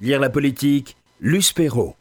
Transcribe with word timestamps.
Lire 0.00 0.20
la 0.20 0.30
politique, 0.30 0.94
Luce 1.20 1.52
Perrault. 1.52 1.96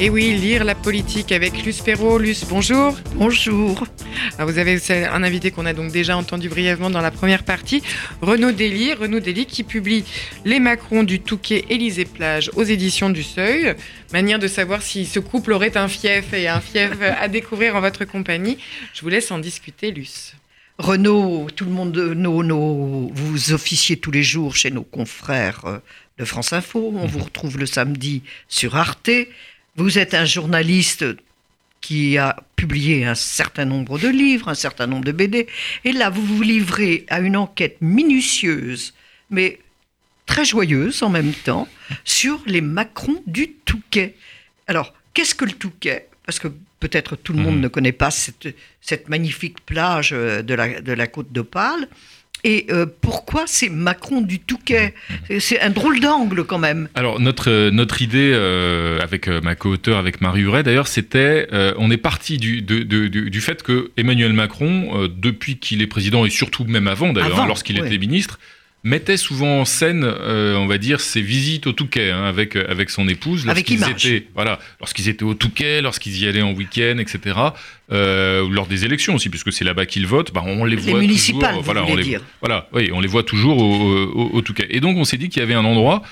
Et 0.00 0.08
oui, 0.08 0.32
lire 0.32 0.64
la 0.64 0.74
politique 0.74 1.30
avec 1.30 1.62
Luce 1.62 1.82
Perrault. 1.82 2.16
Luce, 2.16 2.46
bonjour. 2.48 2.96
Bonjour. 3.16 3.86
Alors 4.38 4.50
vous 4.50 4.56
avez 4.56 4.80
un 4.90 5.22
invité 5.22 5.50
qu'on 5.50 5.66
a 5.66 5.74
donc 5.74 5.92
déjà 5.92 6.16
entendu 6.16 6.48
brièvement 6.48 6.88
dans 6.88 7.02
la 7.02 7.10
première 7.10 7.42
partie, 7.42 7.82
Renaud 8.22 8.52
Dely. 8.52 8.94
Renaud 8.94 9.20
Dely 9.20 9.44
qui 9.44 9.62
publie 9.62 10.04
Les 10.46 10.58
Macron 10.58 11.02
du 11.02 11.20
Touquet 11.20 11.66
Élysée 11.68 12.06
Plage 12.06 12.50
aux 12.56 12.64
éditions 12.64 13.10
du 13.10 13.22
Seuil. 13.22 13.74
Manière 14.14 14.38
de 14.38 14.48
savoir 14.48 14.80
si 14.80 15.04
ce 15.04 15.20
couple 15.20 15.52
aurait 15.52 15.76
un 15.76 15.88
fief 15.88 16.32
et 16.32 16.48
un 16.48 16.62
fief 16.62 16.92
à 17.20 17.28
découvrir 17.28 17.76
en 17.76 17.82
votre 17.82 18.06
compagnie. 18.06 18.56
Je 18.94 19.02
vous 19.02 19.10
laisse 19.10 19.30
en 19.30 19.38
discuter, 19.38 19.90
Luce. 19.90 20.34
Renaud, 20.78 21.46
tout 21.54 21.64
le 21.64 21.70
monde, 21.70 21.96
nos, 21.96 22.42
nos, 22.42 23.08
vous 23.14 23.52
officiez 23.52 23.96
tous 23.96 24.10
les 24.10 24.24
jours 24.24 24.56
chez 24.56 24.72
nos 24.72 24.82
confrères 24.82 25.64
euh, 25.66 25.78
de 26.18 26.24
France 26.24 26.52
Info. 26.52 26.92
On 26.96 27.06
vous 27.06 27.20
retrouve 27.20 27.58
le 27.58 27.66
samedi 27.66 28.22
sur 28.48 28.74
Arte. 28.74 29.10
Vous 29.76 29.98
êtes 29.98 30.14
un 30.14 30.24
journaliste 30.24 31.04
qui 31.80 32.18
a 32.18 32.42
publié 32.56 33.04
un 33.04 33.14
certain 33.14 33.66
nombre 33.66 34.00
de 34.00 34.08
livres, 34.08 34.48
un 34.48 34.54
certain 34.54 34.88
nombre 34.88 35.04
de 35.04 35.12
BD, 35.12 35.46
et 35.84 35.92
là 35.92 36.10
vous 36.10 36.24
vous 36.24 36.42
livrez 36.42 37.04
à 37.08 37.20
une 37.20 37.36
enquête 37.36 37.76
minutieuse, 37.80 38.94
mais 39.30 39.60
très 40.26 40.44
joyeuse 40.44 41.02
en 41.02 41.10
même 41.10 41.34
temps, 41.34 41.68
sur 42.04 42.40
les 42.46 42.62
Macrons 42.62 43.22
du 43.26 43.50
Touquet. 43.64 44.16
Alors, 44.66 44.94
qu'est-ce 45.12 45.34
que 45.34 45.44
le 45.44 45.52
Touquet? 45.52 46.08
Parce 46.26 46.38
que 46.38 46.48
peut-être 46.80 47.16
tout 47.16 47.32
le 47.32 47.40
monde 47.40 47.58
mmh. 47.58 47.62
ne 47.62 47.68
connaît 47.68 47.92
pas 47.92 48.10
cette, 48.10 48.48
cette 48.80 49.08
magnifique 49.08 49.64
plage 49.64 50.10
de 50.10 50.54
la, 50.54 50.80
de 50.80 50.92
la 50.92 51.06
côte 51.06 51.32
d'Opale. 51.32 51.88
Et 52.44 52.66
euh, 52.70 52.84
pourquoi 53.00 53.44
c'est 53.46 53.70
Macron 53.70 54.20
du 54.20 54.38
Touquet 54.38 54.94
C'est 55.38 55.60
un 55.60 55.70
drôle 55.70 55.98
d'angle 56.00 56.44
quand 56.44 56.58
même. 56.58 56.88
Alors 56.94 57.18
notre, 57.18 57.50
euh, 57.50 57.70
notre 57.70 58.02
idée 58.02 58.32
euh, 58.34 59.00
avec 59.00 59.28
ma 59.28 59.54
co-auteur, 59.54 59.96
avec 59.96 60.20
Marie 60.20 60.42
Huret 60.42 60.62
d'ailleurs, 60.62 60.86
c'était, 60.86 61.48
on 61.78 61.90
est 61.90 61.96
parti 61.96 62.36
du, 62.36 62.60
du 62.60 63.40
fait 63.40 63.62
que 63.62 63.90
Emmanuel 63.96 64.34
Macron, 64.34 65.08
depuis 65.08 65.56
qu'il 65.56 65.80
est 65.80 65.86
président 65.86 66.26
et 66.26 66.30
surtout 66.30 66.64
même 66.64 66.86
avant 66.86 67.12
d'ailleurs, 67.14 67.46
lorsqu'il 67.46 67.78
était 67.78 67.98
ministre, 67.98 68.38
mettait 68.84 69.16
souvent 69.16 69.60
en 69.60 69.64
scène, 69.64 70.04
euh, 70.04 70.56
on 70.56 70.66
va 70.66 70.78
dire, 70.78 71.00
ses 71.00 71.22
visites 71.22 71.66
au 71.66 71.72
Touquet 71.72 72.10
hein, 72.10 72.24
avec 72.24 72.54
euh, 72.54 72.66
avec 72.68 72.90
son 72.90 73.08
épouse. 73.08 73.48
Avec 73.48 73.70
étaient, 73.70 74.26
voilà, 74.34 74.58
lorsqu'ils 74.78 75.08
étaient 75.08 75.24
au 75.24 75.34
Touquet, 75.34 75.80
lorsqu'ils 75.80 76.18
y 76.18 76.28
allaient 76.28 76.42
en 76.42 76.52
week-end, 76.52 76.98
etc. 76.98 77.38
Euh, 77.92 78.48
lors 78.48 78.66
des 78.66 78.84
élections 78.84 79.14
aussi, 79.14 79.30
puisque 79.30 79.52
c'est 79.52 79.64
là-bas 79.64 79.86
qu'ils 79.86 80.06
votent. 80.06 80.32
Bah, 80.32 80.42
on 80.44 80.64
les, 80.64 80.76
voit 80.76 81.00
municipales, 81.00 81.48
toujours. 81.48 81.62
voilà, 81.64 81.84
on 81.84 81.96
les, 81.96 82.04
dire. 82.04 82.20
voilà, 82.40 82.68
oui, 82.72 82.90
on 82.92 83.00
les 83.00 83.08
voit 83.08 83.22
toujours 83.22 83.58
au, 83.58 84.30
au, 84.32 84.40
Touquet. 84.42 84.66
Et 84.70 84.80
donc 84.80 84.96
on 84.98 85.04
s'est 85.04 85.16
dit 85.16 85.30
qu'il 85.30 85.40
y 85.40 85.42
avait 85.42 85.54
un 85.54 85.64
endroit. 85.64 86.02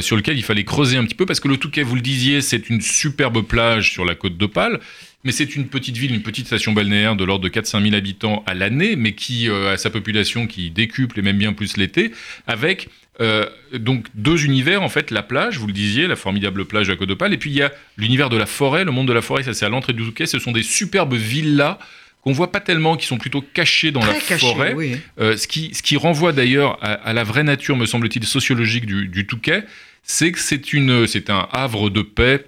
sur 0.00 0.14
lequel 0.14 0.36
il 0.36 0.44
fallait 0.44 0.64
creuser 0.64 0.98
un 0.98 1.04
petit 1.04 1.14
peu 1.14 1.24
parce 1.24 1.40
que 1.40 1.48
le 1.48 1.56
Touquet, 1.56 1.82
vous 1.82 1.94
le 1.94 2.02
disiez, 2.02 2.42
c'est 2.42 2.68
une 2.68 2.82
superbe 2.82 3.40
plage 3.40 3.92
sur 3.92 4.04
la 4.04 4.14
côte 4.14 4.36
d'Opale 4.36 4.78
mais 5.24 5.32
c'est 5.32 5.54
une 5.56 5.66
petite 5.66 5.96
ville, 5.96 6.14
une 6.14 6.22
petite 6.22 6.46
station 6.46 6.72
balnéaire 6.72 7.16
de 7.16 7.24
l'ordre 7.24 7.44
de 7.44 7.48
4-5 7.48 7.82
000 7.82 7.94
habitants 7.94 8.42
à 8.46 8.54
l'année, 8.54 8.96
mais 8.96 9.12
qui 9.12 9.48
euh, 9.48 9.74
a 9.74 9.76
sa 9.76 9.90
population 9.90 10.46
qui 10.46 10.70
décuple 10.70 11.18
et 11.18 11.22
même 11.22 11.36
bien 11.36 11.52
plus 11.52 11.76
l'été, 11.76 12.12
avec 12.46 12.88
euh, 13.20 13.44
donc 13.74 14.06
deux 14.14 14.44
univers 14.44 14.82
en 14.82 14.88
fait, 14.88 15.10
la 15.10 15.22
plage, 15.22 15.58
vous 15.58 15.66
le 15.66 15.72
disiez, 15.72 16.06
la 16.06 16.16
formidable 16.16 16.64
plage 16.64 16.86
de 16.86 16.92
la 16.92 16.96
Côte 16.96 17.08
d'Opale, 17.08 17.34
et 17.34 17.38
puis 17.38 17.50
il 17.50 17.56
y 17.56 17.62
a 17.62 17.70
l'univers 17.98 18.30
de 18.30 18.36
la 18.36 18.46
forêt, 18.46 18.84
le 18.84 18.92
monde 18.92 19.08
de 19.08 19.12
la 19.12 19.22
forêt, 19.22 19.42
ça 19.42 19.52
c'est 19.52 19.66
à 19.66 19.68
l'entrée 19.68 19.92
du 19.92 20.04
Touquet, 20.04 20.26
ce 20.26 20.38
sont 20.38 20.52
des 20.52 20.62
superbes 20.62 21.14
villas 21.14 21.78
qu'on 22.22 22.32
voit 22.32 22.52
pas 22.52 22.60
tellement, 22.60 22.96
qui 22.96 23.06
sont 23.06 23.16
plutôt 23.16 23.40
cachées 23.40 23.92
dans 23.92 24.04
la 24.04 24.12
forêt, 24.14 24.76
euh, 25.18 25.38
ce, 25.38 25.48
qui, 25.48 25.70
ce 25.74 25.82
qui 25.82 25.96
renvoie 25.96 26.32
d'ailleurs 26.32 26.78
à, 26.82 27.14
la 27.14 27.24
vraie 27.24 27.44
nature, 27.44 27.76
me 27.76 27.86
semble-t-il, 27.86 28.24
sociologique 28.26 28.84
du, 28.84 29.08
du 29.08 29.26
Touquet, 29.26 29.64
c'est 30.02 30.32
que 30.32 30.38
c'est 30.38 30.72
une, 30.74 31.06
c'est 31.06 31.30
un 31.30 31.48
havre 31.52 31.88
de 31.88 32.02
paix 32.02 32.44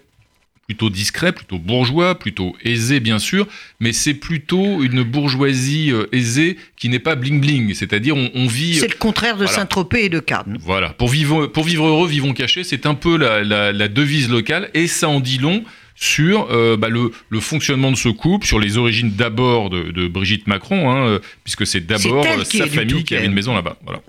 plutôt 0.72 0.88
discret, 0.88 1.32
plutôt 1.32 1.58
bourgeois, 1.58 2.18
plutôt 2.18 2.56
aisé 2.64 2.98
bien 2.98 3.18
sûr, 3.18 3.46
mais 3.78 3.92
c'est 3.92 4.14
plutôt 4.14 4.82
une 4.82 5.02
bourgeoisie 5.02 5.92
euh, 5.92 6.06
aisée 6.12 6.56
qui 6.76 6.88
n'est 6.88 6.98
pas 6.98 7.14
bling 7.14 7.42
bling, 7.42 7.74
c'est-à-dire 7.74 8.16
on, 8.16 8.46
vit... 8.46 8.76
C'est 8.76 8.90
le 8.90 8.96
contraire 8.96 9.36
de 9.36 9.44
Saint-Tropez 9.44 10.06
et 10.06 10.08
de 10.08 10.18
Cannes. 10.18 10.56
Voilà, 10.62 10.88
pour 10.88 11.08
vivre, 11.08 11.46
pour 11.46 11.64
vivre 11.64 11.86
heureux, 11.86 12.08
vivons 12.08 12.32
cachés, 12.32 12.64
c'est 12.64 12.86
un 12.86 12.94
peu 12.94 13.18
la, 13.18 13.88
devise 13.88 14.30
locale, 14.30 14.70
et 14.72 14.86
ça 14.86 15.10
en 15.10 15.20
dit 15.20 15.36
long 15.36 15.62
sur 15.94 16.48
euh, 16.50 16.78
bah, 16.78 16.88
le, 16.88 17.10
fonctionnement 17.40 17.90
de 17.90 17.96
ce 17.96 18.08
couple, 18.08 18.46
sur 18.46 18.58
les 18.58 18.78
origines 18.78 19.10
d'abord 19.10 19.68
de, 19.68 20.08
Brigitte 20.08 20.46
Macron, 20.46 20.90
hein, 20.90 21.06
euh, 21.06 21.18
puisque 21.44 21.66
c'est 21.66 21.84
d'abord 21.84 22.24
sa 22.44 22.66
famille 22.66 23.04
qui 23.04 23.14
avait 23.14 23.26
une 23.26 23.34
maison 23.34 23.54
là-bas. 23.54 23.76
Voilà. 23.84 24.00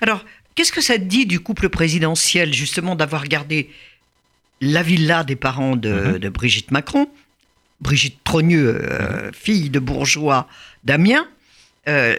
Alors, 0.00 0.24
qu'est-ce 0.56 0.72
que 0.72 0.80
ça 0.80 0.98
dit 0.98 1.24
du 1.24 1.38
couple 1.38 1.68
présidentiel, 1.68 2.52
justement, 2.52 2.96
d'avoir 2.96 3.28
gardé 3.28 3.70
la 4.60 4.82
villa 4.82 5.24
des 5.24 5.36
parents 5.36 5.76
de, 5.76 6.18
mhm. 6.22 6.28
Brigitte 6.30 6.70
Macron, 6.70 7.08
Brigitte 7.80 8.18
Trogneux, 8.24 8.78
euh, 8.82 9.26
mhm. 9.26 9.32
fille 9.32 9.70
de 9.70 9.78
bourgeois 9.78 10.48
d'Amiens. 10.84 11.26
Euh, 11.88 12.14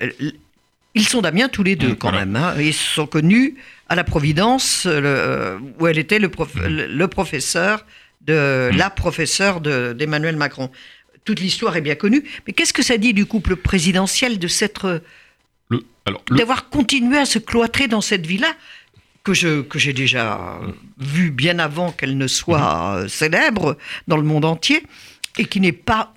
ils 0.94 1.08
sont 1.08 1.22
d'Amiens 1.22 1.50
tous 1.50 1.64
les 1.64 1.76
deux 1.76 1.90
mhm, 1.90 1.96
quand 1.98 2.12
même. 2.12 2.36
Hein. 2.36 2.56
ils 2.60 2.74
se 2.74 2.96
sont 2.96 3.08
connus 3.08 3.56
à 3.90 3.96
la 3.96 4.04
Providence, 4.04 4.84
euh, 4.88 5.58
où 5.80 5.88
elle 5.88 5.98
était 5.98 6.20
le, 6.20 6.30
professeur 7.08 7.86
de 8.22 8.70
la 8.74 8.90
professeure 8.90 9.62
d'Emmanuel 9.62 10.38
Macron. 10.38 10.72
Toute 11.26 11.40
l'histoire 11.40 11.76
est 11.78 11.82
bien 11.82 11.96
connue. 11.96 12.24
Mais 12.48 12.54
qu'est-ce 12.54 12.74
que 12.74 12.84
ça 12.84 12.98
dit 12.98 13.14
du 13.14 13.26
couple 13.26 13.56
présidentiel 13.56 14.40
de 14.40 14.48
s'être 14.48 15.02
d'avoir 16.32 16.70
continué 16.70 17.18
à 17.18 17.26
se 17.26 17.40
cloîtrer 17.40 17.88
dans 17.88 18.02
cette 18.02 18.26
villa 18.26 18.54
que 19.24 19.34
je 19.34 19.62
que 19.62 19.80
j'ai 19.80 19.94
déjà 19.94 20.60
vu 20.98 21.32
bien 21.32 21.60
avant 21.60 21.92
qu'elle 21.92 22.18
ne 22.18 22.28
soit 22.28 23.02
mhm. 23.02 23.10
célèbre 23.10 23.78
dans 24.08 24.18
le 24.18 24.24
monde 24.24 24.46
entier 24.46 24.84
et 25.38 25.46
qui 25.46 25.60
n'est 25.60 25.72
pas 25.72 26.14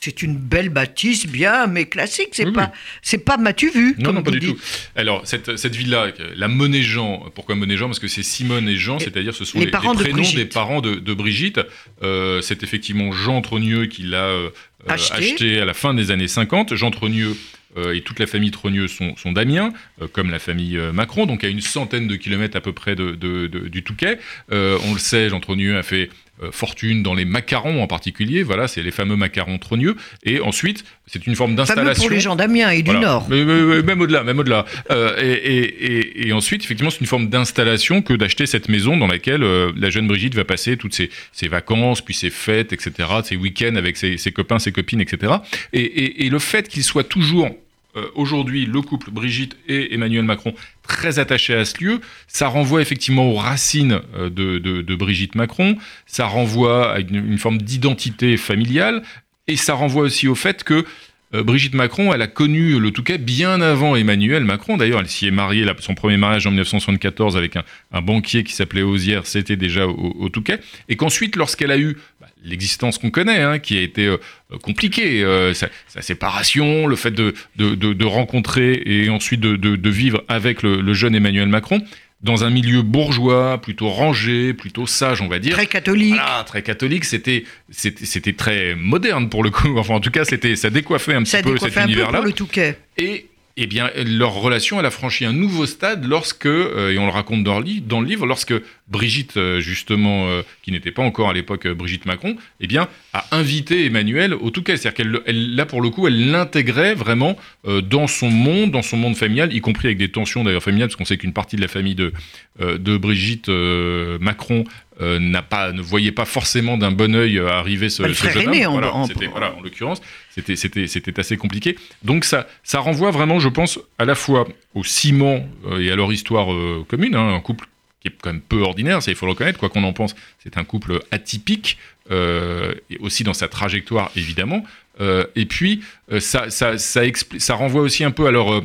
c'est 0.00 0.22
une 0.22 0.36
belle 0.36 0.68
bâtisse 0.68 1.26
bien, 1.26 1.66
mais 1.66 1.86
classique. 1.86 2.28
C'est 2.32 2.52
pas, 2.52 2.72
c'est 3.02 3.18
pas 3.18 3.36
m'as-tu 3.36 3.70
vu 3.70 3.96
Non, 3.98 4.12
non, 4.12 4.22
pas 4.22 4.30
du 4.30 4.40
tout. 4.40 4.58
Alors 4.94 5.22
cette, 5.24 5.56
cette 5.56 5.74
ville-là, 5.74 6.12
la 6.36 6.48
Monnaie 6.48 6.82
Jean. 6.82 7.24
Pourquoi 7.34 7.56
Monnaie 7.56 7.76
Jean 7.76 7.86
Parce 7.86 7.98
que 7.98 8.08
c'est 8.08 8.22
Simone 8.22 8.68
et 8.68 8.76
Jean, 8.76 8.98
c'est-à-dire 8.98 9.34
ce 9.34 9.44
sont 9.44 9.58
les, 9.58 9.66
prénoms 9.66 10.32
des 10.34 10.44
parents 10.44 10.80
de, 10.80 10.94
de 10.94 11.14
Brigitte. 11.14 11.60
Euh, 12.02 12.40
c'est 12.40 12.62
effectivement 12.62 13.12
Jean 13.12 13.40
Trogneux 13.40 13.86
qui 13.86 14.02
l'a 14.02 14.26
euh, 14.26 14.50
acheté. 14.86 15.14
acheté. 15.14 15.60
à 15.60 15.64
la 15.64 15.74
fin 15.74 15.94
des 15.94 16.10
années 16.10 16.28
50. 16.28 16.74
Jean 16.74 16.90
Trogneux 16.90 17.30
euh, 17.32 17.57
et 17.76 18.00
toute 18.00 18.18
la 18.18 18.26
famille 18.26 18.50
Trogneux 18.50 18.88
sont, 18.88 19.16
sont 19.16 19.32
d'Amiens, 19.32 19.72
euh, 20.02 20.08
comme 20.08 20.30
la 20.30 20.38
famille 20.38 20.76
euh, 20.76 20.92
Macron, 20.92 21.26
donc 21.26 21.44
à 21.44 21.48
une 21.48 21.60
centaine 21.60 22.08
de 22.08 22.16
kilomètres 22.16 22.56
à 22.56 22.60
peu 22.60 22.72
près 22.72 22.94
de, 22.94 23.14
du 23.14 23.82
Touquet. 23.82 24.18
on 24.50 24.92
le 24.92 24.98
sait, 24.98 25.28
Jean 25.28 25.40
Trogneux 25.40 25.76
a 25.76 25.82
fait 25.82 26.08
euh, 26.08 26.27
fortune 26.52 27.02
dans 27.02 27.14
les 27.14 27.24
macarons 27.24 27.82
en 27.82 27.86
particulier. 27.86 28.42
Voilà, 28.42 28.68
c'est 28.68 28.82
les 28.82 28.90
fameux 28.90 29.16
macarons 29.16 29.58
trogneux. 29.58 29.96
Et 30.24 30.40
ensuite, 30.40 30.84
c'est 31.06 31.26
une 31.26 31.34
forme 31.34 31.54
d'installation. 31.54 32.02
pour 32.02 32.10
les 32.10 32.20
gens 32.20 32.36
d'Amiens 32.36 32.70
et 32.70 32.82
du 32.82 32.90
Nord. 32.90 33.28
même 33.28 34.00
au-delà, 34.00 34.22
même 34.24 34.38
au-delà. 34.38 34.64
Euh, 34.90 35.16
et, 35.20 36.32
ensuite, 36.32 36.64
effectivement, 36.64 36.90
c'est 36.90 37.00
une 37.00 37.06
forme 37.06 37.28
d'installation 37.28 38.02
que 38.02 38.14
d'acheter 38.14 38.46
cette 38.46 38.68
maison 38.68 38.96
dans 38.96 39.06
laquelle 39.06 39.42
euh, 39.42 39.72
la 39.76 39.90
jeune 39.90 40.06
Brigitte 40.06 40.34
va 40.34 40.44
passer 40.44 40.76
toutes 40.76 40.94
ses, 40.94 41.48
vacances, 41.48 42.02
puis 42.02 42.14
ses 42.14 42.30
fêtes, 42.30 42.72
etc., 42.72 43.08
ses 43.24 43.36
week-ends 43.36 43.76
avec 43.76 43.96
ses, 43.96 44.18
ses, 44.18 44.32
copains, 44.32 44.58
ses 44.58 44.72
copines, 44.72 45.00
etc. 45.00 45.34
Et, 45.72 46.28
le 46.28 46.38
fait 46.38 46.68
qu'il 46.68 46.84
soit 46.84 47.04
toujours 47.04 47.48
euh, 47.96 48.06
aujourd'hui 48.14 48.66
le 48.66 48.82
couple 48.82 49.10
Brigitte 49.10 49.56
et 49.66 49.94
Emmanuel 49.94 50.22
Macron 50.22 50.54
très 50.82 51.18
attachés 51.18 51.54
à 51.54 51.64
ce 51.64 51.82
lieu, 51.82 52.00
ça 52.26 52.48
renvoie 52.48 52.82
effectivement 52.82 53.30
aux 53.30 53.36
racines 53.36 54.00
euh, 54.14 54.28
de, 54.28 54.94
Brigitte 54.94 55.34
Macron, 55.34 55.76
ça 56.06 56.26
renvoie 56.26 56.92
à 56.92 57.00
une, 57.00 57.38
forme 57.38 57.58
d'identité 57.58 58.36
familiale, 58.36 59.02
et 59.46 59.56
ça 59.56 59.72
renvoie 59.72 60.02
aussi 60.02 60.28
au 60.28 60.34
fait 60.34 60.64
que 60.64 60.84
euh, 61.34 61.42
Brigitte 61.42 61.74
Macron, 61.74 62.12
elle 62.12 62.22
a 62.22 62.26
connu 62.26 62.78
le 62.78 62.90
Touquet 62.90 63.18
bien 63.18 63.60
avant 63.60 63.96
Emmanuel 63.96 64.44
Macron. 64.44 64.76
D'ailleurs, 64.76 65.00
elle 65.00 65.08
s'y 65.08 65.26
est 65.26 65.30
mariée, 65.30 65.66
son 65.80 65.94
premier 65.94 66.16
mariage 66.16 66.46
en 66.46 66.50
1974 66.50 67.36
avec 67.36 67.56
un, 67.56 68.00
banquier 68.00 68.44
qui 68.44 68.52
s'appelait 68.52 68.82
Osière, 68.82 69.26
c'était 69.26 69.56
déjà 69.56 69.86
au 69.86 70.28
Touquet. 70.28 70.60
Et 70.88 70.96
qu'ensuite, 70.96 71.36
lorsqu'elle 71.36 71.70
a 71.70 71.78
eu 71.78 71.96
l'existence 72.44 72.98
qu'on 72.98 73.10
connaît, 73.10 73.42
hein, 73.42 73.58
qui 73.58 73.78
a 73.78 73.82
été 73.82 74.06
euh, 74.06 74.18
compliquée, 74.62 75.22
euh, 75.22 75.54
sa, 75.54 75.68
séparation, 76.00 76.86
le 76.86 76.96
fait 76.96 77.10
de, 77.10 78.04
rencontrer 78.04 78.82
et 78.86 79.10
ensuite 79.10 79.40
de, 79.40 79.90
vivre 79.90 80.24
avec 80.28 80.62
le, 80.62 80.92
jeune 80.94 81.14
Emmanuel 81.14 81.48
Macron 81.48 81.82
dans 82.20 82.44
un 82.44 82.50
milieu 82.50 82.82
bourgeois, 82.82 83.58
plutôt 83.58 83.88
rangé, 83.88 84.52
plutôt 84.52 84.86
sage, 84.86 85.22
on 85.22 85.28
va 85.28 85.38
dire. 85.38 85.54
Très 85.54 85.66
catholique. 85.66 86.14
Voilà, 86.14 86.42
très 86.44 86.62
catholique. 86.62 87.04
C'était, 87.04 87.44
c'était, 87.70 88.32
très 88.32 88.74
moderne 88.74 89.28
pour 89.28 89.44
le 89.44 89.50
coup. 89.50 89.68
Enfin, 89.78 89.94
en 89.94 90.00
tout 90.00 90.10
cas, 90.10 90.24
c'était, 90.24 90.56
ça 90.56 90.70
décoiffait 90.70 91.14
un 91.14 91.22
petit 91.22 91.40
peu 91.42 91.56
cet 91.58 91.76
univers-là. 91.76 92.20
le 92.20 92.32
Touquet. 92.32 92.78
Et 92.96 93.26
eh 93.56 93.66
bien, 93.66 93.90
leur 93.96 94.34
relation, 94.34 94.78
elle 94.78 94.86
a 94.86 94.90
franchi 94.90 95.24
un 95.24 95.32
nouveau 95.32 95.66
stade 95.66 96.04
lorsque, 96.04 96.46
euh, 96.46 96.92
et 96.92 96.98
on 96.98 97.06
le 97.06 97.12
raconte 97.12 97.42
dans 97.42 97.58
le, 97.58 97.80
dans 97.80 98.00
le 98.00 98.06
livre, 98.06 98.26
lorsque 98.26 98.54
Brigitte, 98.88 99.36
euh, 99.36 99.60
justement, 99.60 100.28
euh, 100.28 100.42
qui 100.62 100.72
n'était 100.72 100.90
pas 100.90 101.02
encore 101.02 101.30
à 101.30 101.32
l'époque 101.32 101.68
Brigitte 101.68 102.06
Macron, 102.06 102.36
eh 102.60 102.66
bien, 102.66 102.88
a 103.12 103.24
invité 103.36 103.86
Emmanuel 103.86 104.34
au 104.34 104.50
Touquet. 104.50 104.76
C'est-à-dire 104.76 104.94
qu'elle, 105.24 105.54
là, 105.54 105.66
pour 105.66 105.80
le 105.80 105.90
coup, 105.90 106.06
elle 106.06 106.30
l'intégrait 106.30 106.94
vraiment 106.94 107.36
dans 107.64 108.06
son 108.06 108.30
monde, 108.30 108.70
dans 108.70 108.82
son 108.82 108.96
monde 108.96 109.16
familial, 109.16 109.52
y 109.52 109.60
compris 109.60 109.88
avec 109.88 109.98
des 109.98 110.10
tensions 110.10 110.44
d'ailleurs 110.44 110.62
familiales, 110.62 110.88
parce 110.88 110.96
qu'on 110.96 111.04
sait 111.04 111.18
qu'une 111.18 111.32
partie 111.32 111.56
de 111.56 111.60
la 111.60 111.68
famille 111.68 111.94
de, 111.94 112.12
de 112.60 112.96
Brigitte 112.96 113.48
Macron 113.48 114.64
n'a 115.00 115.42
pas, 115.42 115.72
ne 115.72 115.80
voyait 115.80 116.12
pas 116.12 116.24
forcément 116.24 116.76
d'un 116.76 116.90
bon 116.90 117.14
oeil 117.14 117.38
arriver 117.38 117.88
ce, 117.88 118.12
ce 118.12 118.28
jeune 118.30 118.48
homme. 118.48 118.66
En, 118.66 118.72
voilà, 118.72 118.94
en, 118.94 119.06
voilà, 119.30 119.54
en 119.54 119.62
l'occurrence, 119.62 120.00
c'était, 120.30 120.56
c'était, 120.56 120.86
c'était 120.86 121.18
assez 121.18 121.36
compliqué. 121.36 121.76
Donc 122.02 122.24
ça, 122.24 122.46
ça 122.62 122.80
renvoie 122.80 123.10
vraiment, 123.10 123.38
je 123.40 123.48
pense, 123.48 123.78
à 123.98 124.04
la 124.04 124.14
fois 124.14 124.46
au 124.74 124.84
ciment 124.84 125.46
euh, 125.66 125.80
et 125.80 125.90
à 125.90 125.96
leur 125.96 126.12
histoire 126.12 126.52
euh, 126.52 126.84
commune, 126.88 127.14
hein, 127.14 127.34
un 127.34 127.40
couple 127.40 127.66
qui 128.00 128.08
est 128.08 128.12
quand 128.20 128.32
même 128.32 128.40
peu 128.40 128.60
ordinaire, 128.60 129.02
ça 129.02 129.10
il 129.10 129.16
faut 129.16 129.26
le 129.26 129.32
reconnaître, 129.32 129.58
quoi 129.58 129.68
qu'on 129.68 129.84
en 129.84 129.92
pense, 129.92 130.14
c'est 130.42 130.56
un 130.56 130.64
couple 130.64 131.00
atypique, 131.10 131.78
euh, 132.10 132.74
et 132.90 132.98
aussi 132.98 133.24
dans 133.24 133.34
sa 133.34 133.48
trajectoire 133.48 134.10
évidemment, 134.16 134.64
euh, 135.00 135.24
et 135.36 135.46
puis 135.46 135.82
ça, 136.18 136.50
ça, 136.50 136.78
ça, 136.78 137.02
ça, 137.38 137.54
renvoie 137.54 137.82
aussi 137.82 138.04
un 138.04 138.10
peu 138.10 138.26
à 138.26 138.30
leur... 138.30 138.62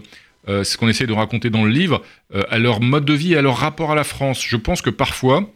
ce 0.47 0.77
qu'on 0.77 0.87
essaie 0.87 1.07
de 1.07 1.13
raconter 1.13 1.49
dans 1.49 1.63
le 1.63 1.71
livre, 1.71 2.03
à 2.49 2.57
leur 2.57 2.81
mode 2.81 3.05
de 3.05 3.13
vie, 3.13 3.35
à 3.35 3.41
leur 3.41 3.57
rapport 3.57 3.91
à 3.91 3.95
la 3.95 4.03
France. 4.03 4.43
Je 4.45 4.57
pense 4.57 4.81
que 4.81 4.89
parfois, 4.89 5.49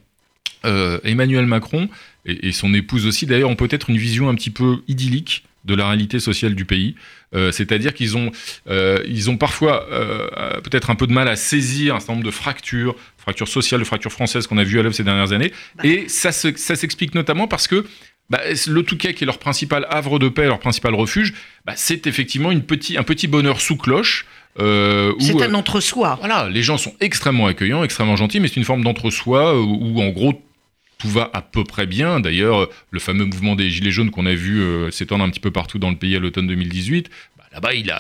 Emmanuel 0.64 1.46
Macron 1.46 1.90
et, 2.28 2.52
son 2.52 2.74
épouse 2.74 3.08
aussi, 3.08 3.26
d'ailleurs, 3.26 3.50
ont 3.50 3.56
peut-être 3.56 3.90
une 3.90 3.98
vision 3.98 4.30
un 4.30 4.36
petit 4.36 4.50
peu 4.50 4.84
idyllique 4.88 5.46
de 5.68 5.76
la 5.76 5.88
réalité 5.88 6.20
sociale 6.20 6.56
du 6.56 6.66
pays. 6.66 6.96
Euh, 7.36 7.52
C'est-à-dire 7.52 7.94
qu'ils 7.94 8.18
ont, 8.18 8.32
euh, 8.70 9.04
ils 9.08 9.30
ont 9.30 9.38
parfois 9.38 9.86
euh, 9.92 10.62
peut-être 10.62 10.90
un 10.90 10.96
peu 10.96 11.06
de 11.06 11.14
mal 11.14 11.28
à 11.28 11.36
saisir 11.36 11.96
un 11.96 12.00
certain 12.00 12.14
nombre 12.14 12.26
de 12.26 12.32
fractures, 12.32 12.96
fractures 13.18 13.50
sociales, 13.50 13.82
de 13.82 13.86
fractures 13.86 14.12
françaises 14.12 14.48
qu'on 14.48 14.58
a 14.58 14.64
vues 14.64 14.80
à 14.80 14.84
l'œuvre 14.84 14.96
ces 14.96 15.04
dernières 15.04 15.34
années. 15.34 15.52
Bah. 15.76 15.84
Et 15.86 16.08
ça, 16.08 16.32
se, 16.32 16.56
ça 16.56 16.76
s'explique 16.76 17.14
notamment 17.14 17.48
parce 17.48 17.68
que 17.68 17.86
bah, 18.30 18.42
le 18.68 18.84
Touquet, 18.84 19.14
qui 19.14 19.24
est 19.24 19.28
leur 19.28 19.40
principal 19.40 19.86
havre 19.90 20.20
de 20.20 20.30
paix, 20.30 20.46
leur 20.46 20.60
principal 20.60 20.96
refuge, 20.96 21.34
bah, 21.66 21.74
c'est 21.76 22.08
effectivement 22.08 22.52
une 22.52 22.64
petit, 22.64 22.98
un 22.98 23.04
petit 23.04 23.28
bonheur 23.28 23.62
sous 23.62 23.78
cloche. 23.78 24.26
Euh, 24.60 25.14
c'est 25.20 25.42
un 25.42 25.54
entre-soi. 25.54 26.18
Voilà, 26.20 26.50
les 26.50 26.64
gens 26.64 26.78
sont 26.78 26.94
extrêmement 27.00 27.48
accueillants, 27.48 27.84
extrêmement 27.84 28.16
gentils, 28.16 28.40
mais 28.40 28.48
c'est 28.48 28.56
une 28.56 28.66
forme 28.66 28.84
d'entre-soi 28.84 29.60
où, 29.62 29.80
où, 29.82 30.02
en 30.02 30.10
gros 30.10 30.42
tout 30.98 31.10
va 31.10 31.30
à 31.34 31.42
peu 31.42 31.64
près 31.64 31.86
bien. 31.86 32.20
D'ailleurs, 32.20 32.70
le 32.92 33.00
fameux 33.00 33.26
mouvement 33.26 33.56
des 33.56 33.70
Gilets 33.70 33.92
jaunes 33.92 34.12
qu'on 34.12 34.26
a 34.26 34.34
vu 34.34 34.62
euh, 34.62 34.92
s'étendre 34.92 35.24
un 35.24 35.30
petit 35.30 35.40
peu 35.40 35.52
partout 35.52 35.80
dans 35.80 35.90
le 35.90 35.96
pays 35.96 36.16
à 36.16 36.20
l'automne 36.20 36.48
2018, 36.48 37.10
bah, 37.38 37.44
là-bas, 37.52 37.74
il 37.74 37.92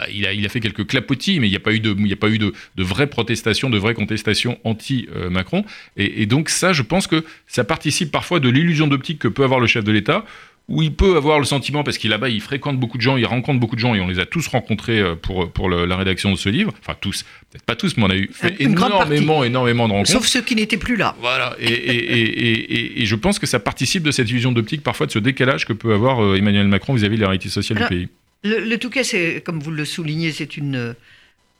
a, 0.46 0.50
fait 0.50 0.60
quelques 0.60 0.88
clapotis, 0.88 1.40
mais 1.40 1.48
il 1.48 1.52
n'y 1.52 1.56
a 1.56 1.62
pas 1.62 1.74
eu 1.74 1.80
de, 1.80 1.96
il 1.98 2.08
y 2.08 2.14
a 2.14 2.18
pas 2.18 2.30
eu 2.30 2.40
de, 2.40 2.54
de 2.76 2.84
vraies 2.84 3.08
protestations, 3.08 3.70
de 3.70 3.78
vraies 3.78 3.94
contestations 3.94 4.60
anti-Macron. 4.64 5.64
et, 5.96 6.24
et, 6.24 6.26
donc 6.26 6.50
ça, 6.50 6.74
je 6.74 6.82
pense 6.82 7.08
que 7.08 7.24
ça 7.48 7.64
participe 7.64 8.12
parfois 8.12 8.40
de 8.40 8.50
l'illusion 8.50 8.88
d'optique 8.88 9.20
que 9.20 9.28
peut 9.28 9.44
avoir 9.44 9.60
le 9.60 9.68
chef 9.68 9.84
de 9.84 9.92
l'État, 9.92 10.26
où 10.68 10.81
il 10.81 10.94
peut 10.94 11.16
avoir 11.16 11.40
le 11.40 11.46
sentiment, 11.46 11.84
parce 11.84 11.98
qu'il 11.98 12.10
là-bas, 12.10 12.28
il 12.28 12.42
fréquente 12.42 12.78
beaucoup 12.78 12.98
de 12.98 13.02
gens, 13.02 13.16
il 13.16 13.25
rencontre 13.25 13.60
beaucoup 13.60 13.75
de 13.75 13.80
gens, 13.80 13.96
et 13.96 14.02
on 14.02 14.08
les 14.08 14.19
a 14.19 14.25
tous 14.25 14.48
rencontrés 14.48 15.00
euh, 15.00 15.16
pour, 15.16 15.50
pour 15.50 15.69
le, 15.69 15.86
la 15.86 15.96
rédaction 15.96 16.31
de 16.31 16.36
ce 16.38 16.50
livre. 16.50 16.74
Enfin, 16.81 16.96
tous, 17.00 17.24
peut-être 17.50 17.64
pas 17.64 17.78
tous, 17.78 17.96
mais 17.96 18.04
on 18.04 18.10
a 18.10 18.18
eu 18.18 18.30
fait 18.34 18.56
Une 18.60 18.74
énormément, 18.74 19.46
énormément 19.46 19.88
de 19.88 19.94
rencontres. 19.94 20.12
Sauf 20.12 20.28
ceux 20.28 20.42
qui 20.42 20.56
n'étaient 20.56 20.78
plus 20.78 20.98
là. 20.98 21.16
Voilà, 21.22 21.56
et, 21.60 21.72
et, 21.72 22.52
et, 22.52 23.02
et, 23.02 23.06
je 23.06 23.16
pense 23.16 23.40
que 23.40 23.48
ça 23.48 23.60
participe 23.60 24.04
de 24.04 24.12
cette 24.12 24.30
illusion 24.30 24.52
d'optique, 24.52 24.84
parfois 24.84 25.06
de 25.06 25.12
ce 25.12 25.19
décalage 25.19 25.66
que 25.66 25.74
peut 25.74 25.94
avoir 25.94 26.22
euh, 26.22 26.36
Emmanuel 26.36 26.68
Macron 26.68 26.94
vis-à-vis 26.94 27.16
de 27.16 27.22
la 27.22 27.28
réalité 27.30 27.48
sociale 27.48 27.78
Alors, 27.78 27.90
du 27.90 27.96
pays. 27.96 28.10
Le, 28.44 28.60
le 28.60 28.78
Touquet, 28.78 29.06
c'est, 29.06 29.42
comme 29.46 29.60
vous 29.60 29.72
le 29.72 29.86
soulignez, 29.86 30.34
c'est 30.34 30.58
une 30.58 30.96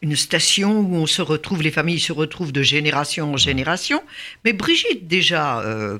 une 0.02 0.16
station 0.16 0.80
où 0.80 0.96
on 0.96 1.08
se 1.08 1.22
retrouve, 1.22 1.64
les 1.64 1.72
familles 1.72 2.00
se 2.00 2.12
retrouvent 2.12 2.52
de 2.52 2.62
génération 2.62 3.34
en 3.34 3.38
génération. 3.38 4.04
Mais 4.46 4.54
Brigitte, 4.54 5.08
déjà, 5.08 5.60
euh, 5.62 5.98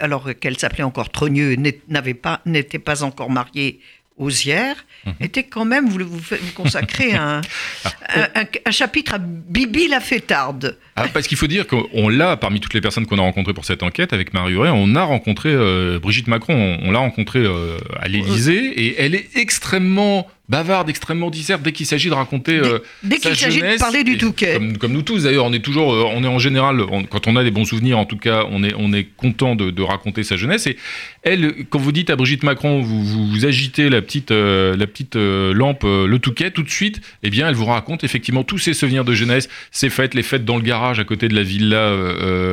alors 0.00 0.28
qu'elle 0.40 0.58
s'appelait 0.58 0.84
encore 0.84 1.10
Trogneux, 1.10 1.56
n'avait 1.88 2.14
pas, 2.14 2.40
n'était 2.46 2.78
pas 2.78 3.02
encore 3.02 3.30
mariée 3.30 3.80
aux 4.18 4.30
Zières, 4.30 4.84
mmh. 5.06 5.10
était 5.20 5.44
quand 5.44 5.64
même, 5.64 5.88
vous, 5.88 5.98
vous, 6.00 6.18
vous 6.18 6.52
consacrez 6.54 7.14
un, 7.14 7.40
un, 8.08 8.22
un, 8.34 8.44
un, 8.66 8.70
chapitre 8.70 9.14
à 9.14 9.18
Bibi 9.18 9.86
la 9.88 10.00
fêtarde. 10.00 10.76
Ah, 10.96 11.06
parce 11.08 11.28
qu'il 11.28 11.38
faut 11.38 11.46
dire 11.46 11.66
qu'on 11.66 12.08
l'a, 12.08 12.36
parmi 12.36 12.58
toutes 12.60 12.74
les 12.74 12.80
personnes 12.80 13.06
qu'on 13.06 13.18
a 13.18 13.22
rencontrées 13.22 13.54
pour 13.54 13.64
cette 13.64 13.84
enquête, 13.84 14.12
avec 14.12 14.34
Marie 14.34 14.54
Huret, 14.54 14.70
on 14.72 14.96
a 14.96 15.04
rencontré 15.04 15.50
euh, 15.50 16.00
Brigitte 16.00 16.26
Macron, 16.26 16.54
on, 16.54 16.88
on 16.88 16.90
l'a 16.90 16.98
rencontrée 16.98 17.44
euh, 17.44 17.78
à 18.00 18.08
l'Élysée, 18.08 18.66
et 18.82 19.00
elle 19.00 19.14
est 19.14 19.36
extrêmement 19.36 20.26
bavarde, 20.48 20.88
extrêmement 20.88 21.30
disserte 21.30 21.62
dès 21.62 21.72
qu'il 21.72 21.86
s'agit 21.86 22.08
de 22.08 22.14
raconter 22.14 22.56
euh, 22.56 22.78
dès, 23.02 23.16
dès 23.16 23.18
qu'il 23.18 23.36
s'agit 23.36 23.60
de 23.60 23.78
parler 23.78 24.02
du 24.02 24.16
Touquet. 24.16 24.54
Comme, 24.54 24.78
comme, 24.78 24.92
nous 24.92 25.02
tous 25.02 25.24
d'ailleurs, 25.24 25.44
on 25.44 25.52
est 25.52 25.62
toujours, 25.62 25.92
euh, 25.92 26.04
on 26.14 26.24
est 26.24 26.28
en 26.28 26.38
général, 26.38 26.80
on, 26.80 27.04
quand 27.04 27.26
on 27.26 27.36
a 27.36 27.44
des 27.44 27.50
bons 27.50 27.66
souvenirs, 27.66 27.98
en 27.98 28.06
tout 28.06 28.16
cas, 28.16 28.44
on 28.50 28.64
est, 28.64 28.72
on 28.76 28.92
est 28.92 29.04
content 29.04 29.56
de, 29.56 29.70
de, 29.70 29.82
raconter 29.82 30.22
sa 30.22 30.36
jeunesse. 30.36 30.66
Et 30.66 30.76
elle, 31.22 31.66
quand 31.68 31.78
vous 31.78 31.92
dites 31.92 32.08
à 32.08 32.16
Brigitte 32.16 32.44
Macron, 32.44 32.80
vous, 32.80 33.04
vous, 33.04 33.28
vous 33.28 33.44
agitez 33.44 33.90
la 33.90 34.00
petite, 34.00 34.30
euh, 34.30 34.74
la 34.76 34.86
petite 34.86 35.16
euh, 35.16 35.52
lampe, 35.52 35.84
le 35.84 36.18
Touquet, 36.18 36.50
tout 36.50 36.62
de 36.62 36.70
suite, 36.70 37.00
eh 37.22 37.30
bien, 37.30 37.48
elle 37.48 37.54
vous 37.54 37.66
raconte 37.66 38.02
effectivement 38.02 38.42
tous 38.42 38.58
ses 38.58 38.72
souvenirs 38.72 39.04
de 39.04 39.12
jeunesse, 39.12 39.48
ses 39.70 39.90
fêtes, 39.90 40.14
les 40.14 40.22
fêtes 40.22 40.44
dans 40.44 40.56
le 40.56 40.62
garage 40.62 40.98
à 40.98 41.04
côté 41.04 41.28
de 41.28 41.34
la 41.34 41.42
villa 41.42 41.94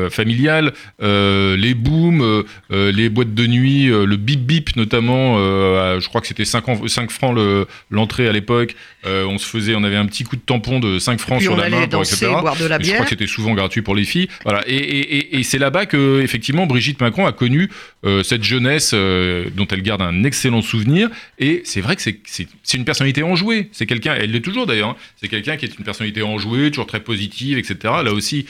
familiale, 0.10 0.74
les 1.02 1.74
booms, 1.74 2.44
les 2.70 3.10
boîtes 3.10 3.34
de 3.34 3.48
nuit, 3.48 3.88
le 3.88 4.16
bip 4.18 4.42
bip 4.42 4.76
notamment. 4.76 5.38
je 5.38 6.08
crois 6.08 6.22
que 6.22 6.28
c'était 6.28 6.46
5, 6.46 6.88
5 6.88 7.12
francs 7.12 7.36
le 7.36 7.68
l'entrée 7.90 8.28
à 8.28 8.32
l'époque, 8.32 8.76
euh, 9.06 9.26
on 9.26 9.38
se 9.38 9.46
faisait, 9.46 9.76
on 9.76 9.84
avait 9.84 9.96
un 9.96 10.06
petit 10.06 10.24
coup 10.24 10.36
de 10.36 10.42
tampon 10.42 10.80
de 10.80 10.98
5 10.98 11.20
francs 11.20 11.42
sur 11.42 11.56
la 11.56 11.70
main, 11.70 11.88
danser, 11.88 12.16
etc. 12.16 12.32
Boire 12.42 12.56
de 12.56 12.66
la 12.66 12.80
Et 12.80 12.84
je 12.84 12.94
crois 12.94 13.04
que 13.04 13.10
c'était 13.10 13.28
souvent 13.28 13.54
gratuit 13.54 13.82
pour 13.82 13.96
les 13.96 14.06
filles. 14.06 14.28
Voilà. 14.44 14.64
Et, 14.68 14.76
et, 14.76 15.18
et, 15.18 15.40
et 15.40 15.44
c'est 15.44 15.60
là-bas 15.60 15.86
que, 15.86 16.22
effectivement, 16.22 16.66
Brigitte 16.66 17.00
Macron 17.00 17.26
a 17.26 17.32
connu 17.32 17.70
euh, 18.06 18.24
cette 18.24 18.44
jeunesse 18.44 18.92
euh, 18.94 19.46
dont 19.56 19.68
elle 19.68 19.84
garde 19.84 20.02
un 20.02 20.24
excellent 20.24 20.62
souvenir. 20.62 21.10
Et 21.38 21.62
c'est 21.66 21.82
vrai 21.82 21.96
que 21.96 22.02
c'est 22.02 22.48
une 22.74 22.86
personnalité 22.86 23.22
enjouée. 23.22 23.70
C'est 23.72 23.86
quelqu'un, 23.86 24.16
elle 24.16 24.32
l'est 24.32 24.42
toujours 24.42 24.66
d'ailleurs, 24.66 24.90
hein. 24.90 24.98
c'est 25.22 25.28
quelqu'un 25.28 25.58
qui 25.58 25.66
est 25.66 25.78
une 25.78 25.86
personnalité 25.86 26.24
enjouée, 26.24 26.72
toujours 26.72 26.88
très 26.88 27.02
positive, 27.02 27.58
etc. 27.58 27.94
Là 28.04 28.14
aussi, 28.14 28.48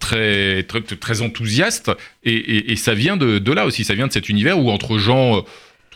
très, 0.00 0.62
très, 0.64 0.80
très 0.82 1.22
enthousiaste. 1.22 1.90
Et, 2.24 2.72
et, 2.72 2.76
ça 2.76 2.94
vient 2.94 3.16
de, 3.16 3.38
de 3.38 3.52
là 3.52 3.66
aussi, 3.66 3.84
ça 3.84 3.94
vient 3.94 4.06
de 4.06 4.12
cet 4.12 4.28
univers 4.28 4.58
où 4.58 4.70
entre 4.70 4.98
gens 4.98 5.44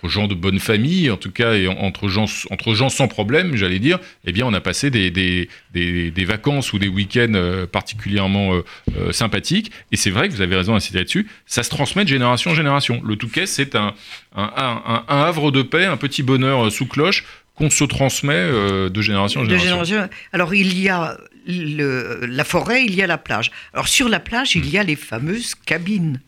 entre 0.06 0.12
gens 0.12 0.29
de 0.29 0.35
bonne 0.35 0.61
famille, 0.61 1.11
en 1.11 1.17
tout 1.17 1.31
cas, 1.31 1.55
et 1.55 1.67
entre 1.67 2.08
gens, 2.08 2.26
entre 2.50 2.75
gens 2.75 2.88
sans 2.88 3.08
problème, 3.08 3.56
j'allais 3.56 3.79
dire, 3.79 3.99
eh 4.25 4.32
bien, 4.32 4.47
on 4.47 4.55
a 4.55 4.61
passé 4.61 4.91
des, 4.91 5.11
des, 5.11 5.49
des, 5.73 6.11
des 6.11 6.25
vacances 6.25 6.73
ou 6.73 6.79
des 6.79 6.88
week-ends 6.88 7.35
euh, 7.35 7.67
particulièrement 7.67 8.55
euh, 8.55 8.64
euh, 8.97 9.12
sympathiques. 9.12 9.73
Et 9.93 9.97
c'est 9.97 10.11
vrai 10.11 10.29
que 10.29 10.35
vous 10.35 10.43
avez 10.43 10.56
raison 10.56 10.75
d'insister 10.75 10.99
là-dessus, 10.99 11.26
ça 11.47 11.62
se 11.62 11.70
transmet 11.70 12.05
de 12.05 12.08
génération 12.08 12.53
en 12.53 12.55
génération. 12.55 13.03
Le 13.05 13.17
Touquet, 13.17 13.47
c'est 13.47 13.75
un, 13.75 13.94
un, 14.37 14.53
un, 14.56 15.05
un, 15.08 15.23
havre 15.23 15.50
de 15.50 15.62
paix, 15.62 15.87
un 15.87 15.97
petit 15.97 16.23
bonheur 16.23 16.70
sous 16.70 16.87
cloche 16.87 17.25
qu'on 17.56 17.70
se 17.70 17.85
transmet 17.85 18.35
euh, 18.35 18.88
de 18.91 19.02
génération 19.02 19.41
en 19.41 19.44
de 19.44 19.56
génération. 19.56 20.09
Alors, 20.32 20.55
il 20.55 20.79
y 20.79 20.88
a 20.88 21.17
le, 21.49 22.26
la 22.26 22.44
forêt, 22.44 22.85
il 22.85 22.94
y 22.94 23.02
a 23.02 23.06
la 23.06 23.19
plage. 23.19 23.50
Alors, 23.73 23.88
sur 23.88 24.09
la 24.09 24.21
plage, 24.21 24.54
il 24.57 24.69
y 24.69 24.78
a 24.78 24.83
les 24.85 24.97
fameuses 24.97 25.54
cabines. 25.54 26.21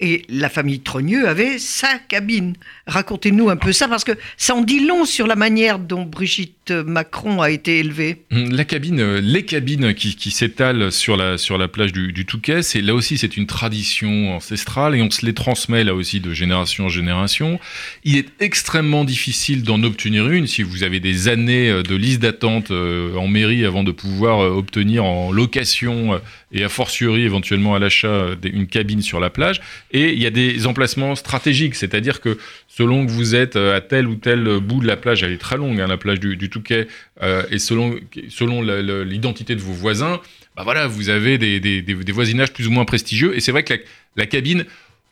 Et 0.00 0.22
la 0.28 0.48
famille 0.48 0.80
Trogneux 0.80 1.28
avait 1.28 1.58
sa 1.58 1.98
cabine. 2.08 2.54
Racontez-nous 2.88 3.48
un 3.48 3.56
peu 3.56 3.72
ça, 3.72 3.86
parce 3.86 4.02
que 4.02 4.12
ça 4.36 4.56
en 4.56 4.60
dit 4.60 4.84
long 4.84 5.04
sur 5.04 5.28
la 5.28 5.36
manière 5.36 5.78
dont 5.78 6.02
Brigitte 6.02 6.72
Macron 6.72 7.40
a 7.40 7.50
été 7.50 7.78
élevée. 7.78 8.24
La 8.30 8.64
cabine, 8.64 9.18
les 9.18 9.44
cabines 9.44 9.94
qui, 9.94 10.30
s'étalent 10.32 10.90
sur 10.90 11.16
la, 11.16 11.38
sur 11.38 11.58
la 11.58 11.68
plage 11.68 11.92
du, 11.92 12.12
du 12.12 12.26
Touquet, 12.26 12.62
c'est 12.62 12.80
là 12.80 12.92
aussi 12.92 13.18
c'est 13.18 13.36
une 13.36 13.46
tradition 13.46 14.34
ancestrale 14.34 14.96
et 14.96 15.02
on 15.02 15.10
se 15.10 15.24
les 15.24 15.34
transmet 15.34 15.84
là 15.84 15.94
aussi 15.94 16.18
de 16.18 16.32
génération 16.32 16.86
en 16.86 16.88
génération. 16.88 17.60
Il 18.02 18.16
est 18.16 18.28
extrêmement 18.40 19.04
difficile 19.04 19.62
d'en 19.62 19.82
obtenir 19.84 20.28
une 20.28 20.48
si 20.48 20.64
vous 20.64 20.82
avez 20.82 20.98
des 20.98 21.28
années 21.28 21.82
de 21.82 21.94
liste 21.94 22.20
d'attente 22.20 22.70
en 22.70 23.28
mairie 23.28 23.64
avant 23.64 23.84
de 23.84 23.92
pouvoir 23.92 24.40
obtenir 24.40 25.04
en 25.04 25.30
location 25.30 26.20
et 26.54 26.64
a 26.64 26.68
fortiori 26.68 27.22
éventuellement 27.22 27.74
à 27.74 27.78
l'achat 27.78 28.28
une 28.44 28.66
cabine 28.66 29.02
sur 29.02 29.20
la 29.20 29.28
plage. 29.28 29.60
Et 29.90 30.12
il 30.12 30.22
y 30.22 30.26
a 30.26 30.30
des 30.30 30.66
emplacements 30.66 31.14
stratégiques, 31.16 31.74
c'est-à-dire 31.74 32.20
que 32.20 32.38
selon 32.68 33.04
que 33.04 33.10
vous 33.10 33.34
êtes 33.34 33.56
à 33.56 33.80
tel 33.80 34.06
ou 34.06 34.14
tel 34.14 34.60
bout 34.60 34.80
de 34.80 34.86
la 34.86 34.96
plage, 34.96 35.22
elle 35.22 35.32
est 35.32 35.38
très 35.38 35.56
longue, 35.56 35.80
hein, 35.80 35.86
la 35.86 35.98
plage 35.98 36.20
du, 36.20 36.48
Touquet, 36.48 36.86
euh, 37.22 37.42
et 37.50 37.58
selon, 37.58 37.98
selon 38.28 38.62
l'identité 39.02 39.54
de 39.54 39.60
vos 39.60 39.72
voisins, 39.72 40.20
bah 40.56 40.62
voilà, 40.62 40.86
vous 40.86 41.08
avez 41.08 41.36
des, 41.36 41.58
des, 41.58 41.82
des, 41.82 42.12
voisinages 42.12 42.52
plus 42.52 42.68
ou 42.68 42.70
moins 42.70 42.84
prestigieux. 42.84 43.36
Et 43.36 43.40
c'est 43.40 43.50
vrai 43.50 43.64
que 43.64 43.74
la 44.16 44.26
cabine, 44.26 44.64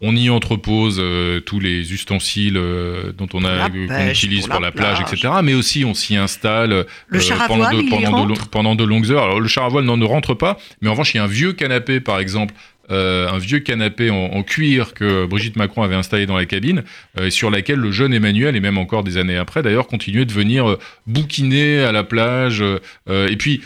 on 0.02 0.14
y 0.16 0.28
entrepose 0.28 0.98
euh, 1.00 1.40
tous 1.40 1.60
les 1.60 1.92
ustensiles 1.92 2.56
euh, 2.56 3.12
dont 3.16 3.28
on 3.32 3.44
a 3.44 3.70
qu'on 3.70 4.08
utilise 4.08 4.46
pour 4.46 4.60
la, 4.60 4.70
pour 4.72 4.82
la 4.82 4.94
plage, 4.94 5.00
etc. 5.00 5.34
Mais 5.42 5.54
aussi 5.54 5.84
on 5.84 5.94
s'y 5.94 6.16
installe 6.16 6.86
le 7.06 7.20
char 7.20 7.40
à 7.40 7.46
pendant, 7.46 7.70
voile, 7.70 7.84
de, 7.84 7.88
pendant, 7.88 8.28
il 8.28 8.34
de, 8.34 8.40
pendant 8.50 8.74
de 8.74 8.84
longues 8.84 9.10
heures. 9.10 9.24
Alors 9.24 9.40
le 9.40 9.48
char 9.48 9.64
à 9.64 9.68
voile 9.68 9.84
non, 9.84 9.96
ne 9.96 10.04
rentre 10.04 10.34
pas, 10.34 10.58
mais 10.80 10.88
en 10.88 10.92
revanche 10.92 11.14
il 11.14 11.18
y 11.18 11.20
a 11.20 11.24
un 11.24 11.28
vieux 11.28 11.52
canapé 11.52 12.00
par 12.00 12.18
exemple 12.18 12.54
euh, 12.90 13.28
un 13.28 13.38
vieux 13.38 13.60
canapé 13.60 14.10
en, 14.10 14.16
en, 14.16 14.42
cuir 14.42 14.92
que 14.92 15.24
Brigitte 15.24 15.56
Macron 15.56 15.82
avait 15.82 15.94
installé 15.94 16.26
dans 16.26 16.36
la 16.36 16.46
cabine, 16.46 16.82
euh, 17.18 17.30
sur 17.30 17.48
laquelle 17.48 17.78
le 17.78 17.92
jeune 17.92 18.12
Emmanuel, 18.12 18.56
et 18.56 18.60
même 18.60 18.76
encore 18.76 19.04
des 19.04 19.16
années 19.16 19.36
après 19.36 19.62
d'ailleurs, 19.62 19.86
continuait 19.86 20.24
de 20.24 20.32
venir 20.32 20.68
euh, 20.68 20.78
bouquiner 21.06 21.80
à 21.80 21.92
la 21.92 22.02
plage. 22.02 22.62
et 23.08 23.36
puis, 23.36 23.62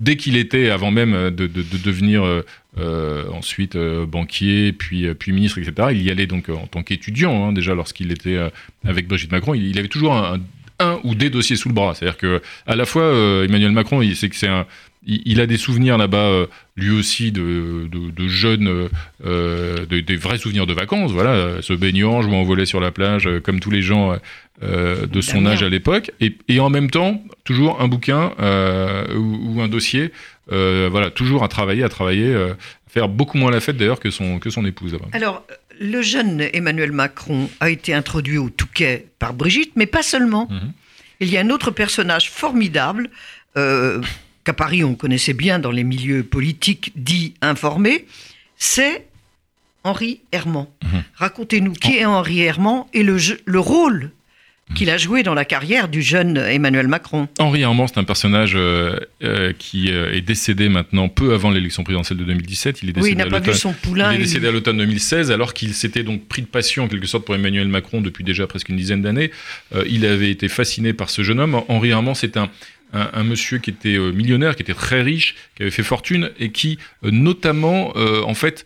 dès 0.00 0.16
qu'il 0.16 0.36
était, 0.36 0.70
avant 0.70 0.90
même 0.90 1.30
de, 1.30 1.46
de, 1.46 1.62
de 1.62 1.78
devenir 1.84 2.22
euh, 2.78 3.28
ensuite 3.30 3.76
banquier, 3.76 4.72
puis, 4.72 5.12
puis 5.14 5.32
ministre, 5.32 5.58
etc., 5.58 5.88
il 5.92 6.02
y 6.02 6.10
allait 6.10 6.26
donc 6.26 6.48
en 6.48 6.66
tant 6.66 6.82
qu'étudiant, 6.82 7.48
hein, 7.48 7.52
déjà 7.52 7.74
lorsqu'il 7.74 8.12
était 8.12 8.38
avec 8.84 9.08
Brigitte 9.08 9.32
Macron, 9.32 9.54
il, 9.54 9.78
avait 9.78 9.88
toujours 9.88 10.14
un, 10.14 10.40
ou 11.04 11.14
des 11.14 11.30
dossiers 11.30 11.56
sous 11.56 11.68
le 11.68 11.74
bras. 11.74 11.94
C'est-à-dire 11.94 12.18
que 12.18 12.42
à 12.66 12.76
la 12.76 12.86
fois, 12.86 13.04
Emmanuel 13.44 13.72
Macron, 13.72 14.02
il, 14.02 14.14
c'est 14.16 14.28
que 14.28 14.36
c'est 14.36 14.48
un 14.48 14.66
il, 15.06 15.40
a 15.40 15.46
des 15.46 15.56
souvenirs 15.56 15.98
là-bas, 15.98 16.18
euh, 16.18 16.46
lui 16.76 16.90
aussi, 16.90 17.30
de, 17.30 17.88
de, 17.88 18.28
jeunes, 18.28 18.88
euh, 19.24 19.86
des 19.86 20.16
vrais 20.16 20.38
souvenirs 20.38 20.66
de 20.66 20.74
vacances, 20.74 21.12
voilà, 21.12 21.62
se 21.62 21.72
baignant, 21.72 22.22
jouant 22.22 22.42
au 22.42 22.44
volet 22.44 22.66
sur 22.66 22.80
la 22.80 22.90
plage, 22.90 23.26
euh, 23.26 23.40
comme 23.40 23.60
tous 23.60 23.70
les 23.70 23.82
gens 23.82 24.16
de 24.62 25.20
son 25.20 25.44
âge 25.46 25.62
à 25.62 25.68
l'époque, 25.68 26.10
et, 26.20 26.60
en 26.60 26.70
même 26.70 26.90
temps, 26.90 27.22
toujours 27.44 27.80
un 27.80 27.88
bouquin 27.88 28.32
ou, 29.14 29.60
un 29.60 29.68
dossier, 29.68 30.12
voilà, 30.48 31.10
toujours 31.10 31.44
à 31.44 31.48
travailler, 31.48 31.84
à 31.84 31.88
travailler, 31.88 32.34
à 32.34 32.56
faire 32.88 33.08
beaucoup 33.08 33.38
moins 33.38 33.50
la 33.50 33.60
fête 33.60 33.76
d'ailleurs 33.76 34.00
que 34.00 34.10
son, 34.10 34.38
que 34.38 34.50
son 34.50 34.64
épouse. 34.64 34.92
Là-bas. 34.92 35.06
Alors, 35.12 35.44
le 35.78 36.00
jeune 36.00 36.48
Emmanuel 36.54 36.90
Macron 36.90 37.50
a 37.60 37.68
été 37.68 37.92
introduit 37.92 38.38
au 38.38 38.48
Touquet 38.48 39.06
par 39.18 39.34
Brigitte, 39.34 39.72
mais 39.76 39.86
pas 39.86 40.02
seulement. 40.02 40.48
Mhm. 40.50 40.72
Il 41.20 41.30
y 41.30 41.36
a 41.36 41.40
un 41.40 41.50
autre 41.50 41.70
personnage 41.70 42.30
formidable 42.30 43.10
qu'à 44.46 44.52
Paris 44.52 44.84
on 44.84 44.94
connaissait 44.94 45.34
bien 45.34 45.58
dans 45.58 45.72
les 45.72 45.84
milieux 45.84 46.22
politiques 46.22 46.92
dits 46.94 47.34
informés, 47.42 48.06
c'est 48.56 49.06
Henri 49.82 50.20
Herman. 50.32 50.66
Mhm. 50.84 51.02
Racontez-nous 51.14 51.72
qui 51.72 51.98
est 51.98 52.04
Henri 52.04 52.40
Herman 52.40 52.84
et 52.94 53.02
le, 53.02 53.18
le 53.44 53.60
rôle 53.60 54.10
qu'il 54.74 54.90
a 54.90 54.96
joué 54.98 55.22
dans 55.22 55.34
la 55.34 55.44
carrière 55.44 55.88
du 55.88 56.02
jeune 56.02 56.36
Emmanuel 56.36 56.88
Macron. 56.88 57.28
Henri 57.38 57.62
Herman, 57.62 57.86
c'est 57.86 57.98
un 57.98 58.04
personnage 58.04 58.54
euh, 58.56 58.98
euh, 59.22 59.52
qui 59.56 59.92
euh, 59.92 60.12
est 60.12 60.22
décédé 60.22 60.68
maintenant 60.68 61.08
peu 61.08 61.34
avant 61.34 61.50
l'élection 61.50 61.84
présidentielle 61.84 62.18
de 62.18 62.24
2017. 62.24 62.82
Il 62.82 62.88
est 62.88 62.92
décédé, 62.92 63.22
oui, 63.22 63.40
il 63.46 63.54
son 63.54 63.72
poulain. 63.72 64.12
Il 64.12 64.16
est 64.16 64.24
décédé 64.24 64.48
à 64.48 64.50
l'automne 64.50 64.78
2016, 64.78 65.30
alors 65.30 65.54
qu'il 65.54 65.72
s'était 65.72 66.02
donc 66.02 66.26
pris 66.26 66.42
de 66.42 66.48
passion 66.48 66.84
en 66.84 66.88
quelque 66.88 67.06
sorte 67.06 67.24
pour 67.24 67.36
Emmanuel 67.36 67.68
Macron 67.68 68.00
depuis 68.00 68.24
déjà 68.24 68.48
presque 68.48 68.68
une 68.68 68.76
dizaine 68.76 69.02
d'années. 69.02 69.30
il 69.88 70.04
avait 70.04 70.30
été 70.30 70.48
fasciné 70.48 70.92
par 70.92 71.10
ce 71.10 71.22
jeune 71.22 71.38
homme. 71.38 71.62
Henri 71.68 71.90
Herman, 71.90 72.16
c'est 72.16 72.36
un, 72.36 72.50
un, 72.92 73.24
monsieur 73.24 73.58
qui 73.58 73.70
était 73.70 73.96
euh, 73.96 74.12
millionnaire, 74.12 74.56
qui 74.56 74.62
était 74.62 74.74
très 74.74 75.02
riche, 75.02 75.34
qui 75.54 75.62
avait 75.62 75.70
fait 75.70 75.82
fortune 75.82 76.30
et 76.38 76.50
qui, 76.50 76.78
euh, 77.04 77.10
notamment, 77.10 77.92
euh, 77.96 78.22
en 78.22 78.34
fait, 78.34 78.64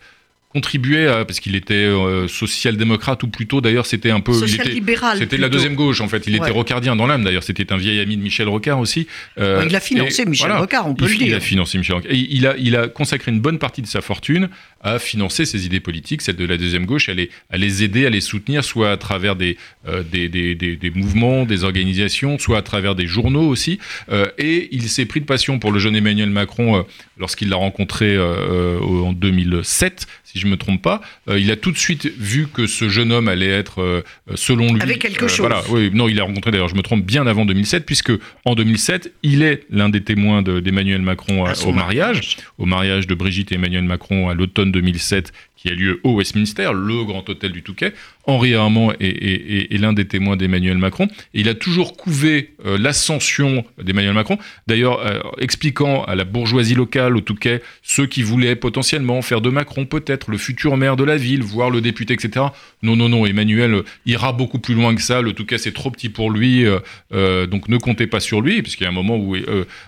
contribuait 0.53 1.07
à, 1.07 1.25
parce 1.25 1.39
qu'il 1.39 1.55
était 1.55 1.89
social-démocrate 2.27 3.23
ou 3.23 3.27
plutôt 3.27 3.61
d'ailleurs 3.61 3.85
c'était 3.85 4.11
un 4.11 4.19
peu 4.19 4.33
social-libéral 4.33 5.17
c'était 5.17 5.37
la 5.37 5.49
deuxième 5.49 5.75
gauche 5.75 6.01
en 6.01 6.07
fait. 6.07 6.27
Il 6.27 6.35
était 6.35 6.51
rocardien 6.51 6.95
dans 6.95 7.07
l'âme 7.07 7.23
d'ailleurs. 7.23 7.43
C'était 7.43 7.71
un 7.73 7.77
vieil 7.77 7.99
ami 7.99 8.17
de 8.17 8.21
Michel 8.21 8.47
Rocard 8.47 8.79
aussi. 8.79 9.07
Il 9.37 9.75
a 9.75 9.79
financé 9.79 10.25
Michel 10.25 10.51
Rocard 10.51 10.87
on 10.87 10.95
peut 10.95 11.07
le 11.07 11.15
dire 11.15 11.27
il 11.27 11.33
a 11.33 11.39
financé 11.39 11.77
Michel 11.77 11.95
Rocard. 11.95 12.11
Et 12.11 12.27
il 12.29 12.47
a 12.47 12.55
il 12.57 12.75
a 12.75 12.87
consacré 12.87 13.31
une 13.31 13.39
bonne 13.39 13.59
partie 13.59 13.81
de 13.81 13.87
sa 13.87 14.01
fortune 14.01 14.49
à 14.83 14.99
financer 14.99 15.45
ses 15.45 15.65
idées 15.65 15.79
politiques, 15.79 16.21
celles 16.21 16.35
de 16.35 16.45
la 16.45 16.57
deuxième 16.57 16.85
gauche, 16.85 17.09
à 17.09 17.13
les, 17.13 17.29
à 17.49 17.57
les 17.57 17.83
aider, 17.83 18.05
à 18.05 18.09
les 18.09 18.21
soutenir, 18.21 18.63
soit 18.63 18.91
à 18.91 18.97
travers 18.97 19.35
des, 19.35 19.57
euh, 19.87 20.03
des, 20.03 20.27
des, 20.27 20.55
des, 20.55 20.89
mouvements, 20.91 21.45
des 21.45 21.63
organisations, 21.63 22.39
soit 22.39 22.57
à 22.57 22.61
travers 22.61 22.95
des 22.95 23.07
journaux 23.07 23.47
aussi. 23.47 23.79
Euh, 24.11 24.25
et 24.37 24.69
il 24.71 24.89
s'est 24.89 25.05
pris 25.05 25.21
de 25.21 25.25
passion 25.25 25.59
pour 25.59 25.71
le 25.71 25.79
jeune 25.79 25.95
Emmanuel 25.95 26.29
Macron 26.29 26.77
euh, 26.77 26.81
lorsqu'il 27.17 27.49
l'a 27.49 27.55
rencontré 27.57 28.17
en 28.19 29.13
2007, 29.13 30.07
si 30.23 30.39
je 30.41 30.47
me 30.47 30.57
trompe 30.57 30.81
pas. 30.81 31.01
il 31.27 31.49
a 31.51 31.55
tout 31.55 31.71
de 31.71 31.77
suite 31.77 32.11
vu 32.17 32.47
que 32.47 32.67
ce 32.67 32.89
jeune 32.89 33.11
homme 33.11 33.27
allait 33.27 33.49
être, 33.49 34.03
selon 34.35 34.73
lui... 34.73 34.81
Avec 34.81 34.99
quelque 34.99 35.27
chose. 35.27 35.39
Voilà, 35.39 35.63
oui, 35.69 35.89
non, 35.93 36.07
il 36.07 36.15
l'a 36.15 36.23
rencontré 36.23 36.51
d'ailleurs, 36.51 36.67
je 36.67 36.75
me 36.75 36.81
trompe, 36.81 37.05
bien 37.05 37.27
avant 37.27 37.45
2007, 37.45 37.85
puisque 37.85 38.11
en 38.45 38.55
2007, 38.55 39.13
il 39.23 39.43
est 39.43 39.63
l'un 39.69 39.89
des 39.89 40.01
témoins 40.01 40.41
d'Emmanuel 40.41 41.01
Macron 41.01 41.45
au 41.65 41.71
mariage, 41.71 42.37
au 42.57 42.65
mariage 42.65 43.07
de 43.07 43.15
Brigitte 43.15 43.51
et 43.51 43.55
Emmanuel 43.55 43.83
Macron 43.83 44.29
à 44.29 44.33
l'automne 44.33 44.71
2007 44.71 45.31
qui 45.61 45.69
a 45.69 45.75
lieu 45.75 45.99
au 46.03 46.15
Westminster, 46.15 46.71
le 46.73 47.03
grand 47.03 47.29
hôtel 47.29 47.51
du 47.51 47.61
Touquet. 47.61 47.93
Henri 48.25 48.55
Armand 48.55 48.93
est, 48.99 49.79
l'un 49.79 49.93
des 49.93 50.05
témoins 50.05 50.35
d'Emmanuel 50.35 50.77
Macron. 50.77 51.07
Il 51.35 51.49
a 51.49 51.53
toujours 51.53 51.95
couvé 51.95 52.55
euh, 52.65 52.79
l'ascension 52.79 53.63
d'Emmanuel 53.81 54.13
Macron, 54.13 54.39
d'ailleurs 54.65 55.05
euh, 55.05 55.19
expliquant 55.39 56.03
à 56.03 56.15
la 56.15 56.23
bourgeoisie 56.23 56.73
locale 56.73 57.15
au 57.15 57.21
Touquet 57.21 57.61
ceux 57.83 58.07
qui 58.07 58.23
voulaient 58.23 58.55
potentiellement 58.55 59.21
faire 59.21 59.41
de 59.41 59.49
Macron 59.49 59.85
peut-être 59.85 60.31
le 60.31 60.37
futur 60.37 60.77
maire 60.77 60.95
de 60.95 61.03
la 61.03 61.17
ville, 61.17 61.43
voire 61.43 61.69
le 61.69 61.81
député, 61.81 62.15
etc. 62.15 62.47
Non, 62.81 62.95
non, 62.95 63.09
non, 63.09 63.27
Emmanuel 63.27 63.83
ira 64.07 64.33
beaucoup 64.33 64.59
plus 64.59 64.73
loin 64.73 64.95
que 64.95 65.01
ça. 65.01 65.21
Le 65.21 65.33
Touquet, 65.33 65.59
c'est 65.59 65.73
trop 65.73 65.91
petit 65.91 66.09
pour 66.09 66.31
lui, 66.31 66.65
euh, 67.13 67.45
donc 67.45 67.69
ne 67.69 67.77
comptez 67.77 68.07
pas 68.07 68.19
sur 68.19 68.41
lui, 68.41 68.63
puisqu'il 68.63 68.83
y 68.83 68.87
a 68.87 68.89
un 68.89 68.93
moment 68.93 69.17
où 69.17 69.35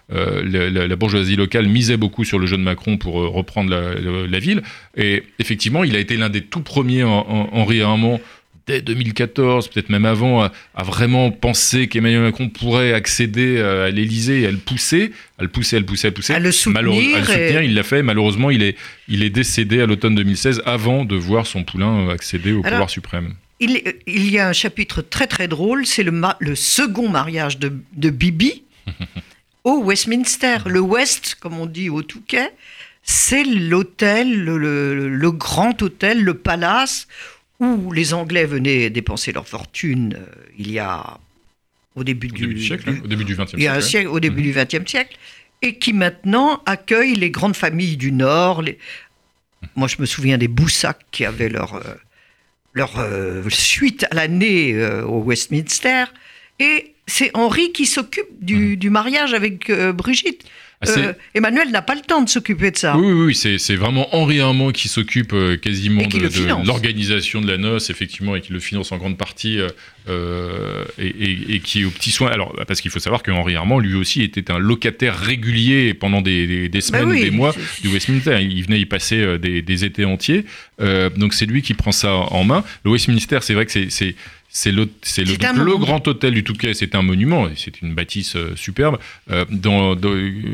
la, 0.10 0.96
bourgeoisie 0.96 1.36
locale 1.36 1.68
misait 1.68 1.98
beaucoup 1.98 2.26
sur 2.26 2.38
le 2.38 2.46
jeune 2.46 2.62
Macron 2.62 2.98
pour 2.98 3.16
reprendre 3.16 3.72
la, 3.72 4.28
la 4.28 4.40
ville. 4.40 4.62
Et 4.96 5.24
effectivement, 5.40 5.63
effectivement, 5.64 5.86
il 5.86 5.96
a 5.96 6.00
été 6.00 6.18
l'un 6.18 6.30
des 6.30 6.42
tout 6.42 6.60
premiers, 6.60 7.04
en, 7.04 7.50
Henri 7.54 7.82
Armand, 7.82 8.20
dès 8.68 8.82
2014, 8.82 9.70
peut-être 9.70 9.88
même 9.88 10.04
avant, 10.04 10.44
à, 10.44 10.52
vraiment 10.84 11.32
penser 11.32 11.88
qu'Emmanuel 11.88 12.22
Macron 12.22 12.50
pourrait 12.50 12.92
accéder 12.92 13.62
à 13.62 13.90
l'Élysée 13.90 14.42
et 14.42 14.48
à 14.48 14.52
le 14.52 14.58
pousser, 14.58 15.14
à 15.40 15.44
le 15.44 15.48
pousser, 15.48 15.78
à 15.78 15.80
le 15.80 15.86
pousser, 15.86 16.08
à 16.08 16.10
le 16.10 16.14
pousser. 16.14 16.34
À 16.34 16.40
le 16.40 16.52
soutenir. 16.52 17.16
À 17.16 17.20
le 17.20 17.26
soutenir, 17.26 17.62
il 17.62 17.76
l'a 17.76 17.84
fait. 17.84 18.04
Malheureusement, 18.04 18.52
il 18.52 18.62
est, 18.62 18.76
il 19.08 19.24
est 19.24 19.30
décédé 19.30 19.80
à 19.80 19.86
l'automne 19.86 20.16
2016 20.16 20.64
avant 20.66 21.06
de 21.06 21.16
voir 21.16 21.48
son 21.48 21.64
poulain 21.64 22.10
accéder 22.10 22.52
au 22.52 22.62
pouvoir 22.62 22.90
suprême. 22.90 23.36
Il, 23.62 23.82
il, 24.06 24.30
y 24.30 24.40
a 24.40 24.50
un 24.50 24.54
chapitre 24.54 25.02
très 25.02 25.28
très 25.28 25.48
drôle, 25.48 25.86
c'est 25.86 26.04
le, 26.04 26.12
le, 26.40 26.56
second 26.56 27.08
mariage 27.08 27.60
de, 27.60 27.72
de 27.94 28.10
Bibi 28.10 28.64
au 29.64 29.82
Westminster. 29.82 30.58
Le 30.66 30.82
West, 30.82 31.38
comme 31.40 31.58
on 31.58 31.68
dit 31.68 31.90
au 31.90 32.02
Touquet, 32.02 32.52
c'est 33.04 33.44
l'hôtel, 33.44 34.46
le, 34.46 35.32
grand 35.32 35.82
hôtel, 35.82 36.24
le 36.24 36.34
palace, 36.36 37.08
où 37.60 37.92
les 37.92 38.14
Anglais 38.14 38.46
venaient 38.46 38.90
dépenser 38.90 39.32
leur 39.34 39.48
fortune 39.48 40.16
euh, 40.18 40.26
il 40.58 40.72
y 40.72 40.80
a 40.80 41.20
au 41.96 42.04
début, 42.04 42.28
du, 42.28 42.60
siècle, 42.62 42.90
au 43.04 43.08
début 43.08 43.24
du 43.24 43.36
XXe 43.36 43.86
siècle, 43.86 44.08
au 44.08 44.20
début 44.20 44.42
du 44.42 44.52
XXe 44.52 44.90
siècle, 44.90 45.18
et 45.62 45.78
qui 45.78 45.94
maintenant 45.94 46.62
accueille 46.66 47.16
les 47.16 47.30
grandes 47.30 47.56
familles 47.56 47.98
du 47.98 48.12
Nord. 48.12 48.64
Moi, 49.76 49.88
je 49.88 49.98
me 50.00 50.06
souviens 50.06 50.38
des 50.38 50.48
Boussac 50.48 51.00
qui 51.12 51.24
avaient 51.24 51.50
leur, 51.50 51.76
euh, 51.76 51.94
leur 52.74 52.98
euh, 52.98 53.44
suite 53.50 54.06
à 54.10 54.16
l'année 54.16 54.76
au 55.04 55.22
Westminster, 55.22 56.06
et 56.60 56.94
c'est 57.06 57.32
Henri 57.36 57.72
qui 57.74 57.86
s'occupe 57.86 58.28
du, 58.40 58.78
mhm. 58.82 58.90
mariage 58.90 59.34
avec 59.34 59.72
Brigitte. 59.72 60.46
Ah, 60.86 61.00
euh, 61.00 61.14
Emmanuel 61.34 61.70
n'a 61.72 61.82
pas 61.82 61.96
le 61.96 62.02
temps 62.02 62.22
de 62.22 62.30
s'occuper 62.30 62.72
de 62.72 62.78
ça. 62.78 62.98
Oui, 62.98 63.12
oui, 63.12 63.26
oui 63.26 63.58
c'est 63.60 63.76
vraiment 63.76 64.14
Henri 64.16 64.40
Armand 64.40 64.72
qui 64.72 64.88
s'occupe 64.88 65.34
euh, 65.34 65.58
quasiment 65.58 66.06
de, 66.06 66.66
l'organisation 66.66 67.42
de 67.42 67.48
la 67.48 67.58
noce, 67.58 67.90
effectivement, 67.90 68.36
et 68.36 68.42
qui 68.42 68.54
le 68.54 68.60
finance 68.60 68.92
en 68.92 68.98
grande 68.98 69.18
partie, 69.18 69.60
euh, 70.10 70.84
et, 70.98 71.60
qui 71.60 71.82
est 71.82 71.86
au 71.86 71.90
petit 71.90 72.12
soin. 72.12 72.30
Alors, 72.30 72.54
parce 72.68 72.82
qu'il 72.82 72.92
faut 72.92 73.00
savoir 73.00 73.24
que 73.24 73.32
Henri 73.32 73.56
Armand, 73.56 73.80
lui 73.80 73.96
aussi, 73.96 74.22
était 74.22 74.52
un 74.52 74.60
locataire 74.60 75.18
régulier 75.18 75.94
pendant 75.94 76.22
des, 76.22 76.70
bah 76.70 76.82
semaines 76.82 77.12
ou 77.12 77.16
des 77.16 77.32
mois 77.32 77.54
du 77.82 77.90
Westminster. 77.90 78.40
Il 78.42 78.64
venait 78.64 78.80
y 78.80 78.86
passer 78.86 79.38
des, 79.40 79.86
étés 79.86 80.06
entiers. 80.06 80.46
donc, 81.16 81.34
c'est 81.34 81.46
lui 81.46 81.62
qui 81.62 81.74
prend 81.74 81.92
ça 81.92 82.14
en 82.14 82.44
main. 82.44 82.64
Le 82.84 82.92
Westminster, 82.92 83.40
c'est 83.42 83.54
vrai 83.54 83.66
que 83.66 83.72
c'est 83.90 84.16
c'est 84.56 84.72
le, 84.72 84.88
c'est 85.02 85.24
le, 85.24 85.34
le 85.64 85.78
grand 85.78 86.08
hôtel 86.08 86.36
du 86.36 86.44
Touquet, 86.44 86.76
c'est 86.76 86.94
un 86.94 87.02
monument, 87.02 87.48
c'est 87.56 87.82
une 87.82 87.96
bâtisse 87.96 88.36
euh, 88.36 88.56
superbe. 88.56 89.00
Euh, 89.32 89.46
dans, 89.50 89.96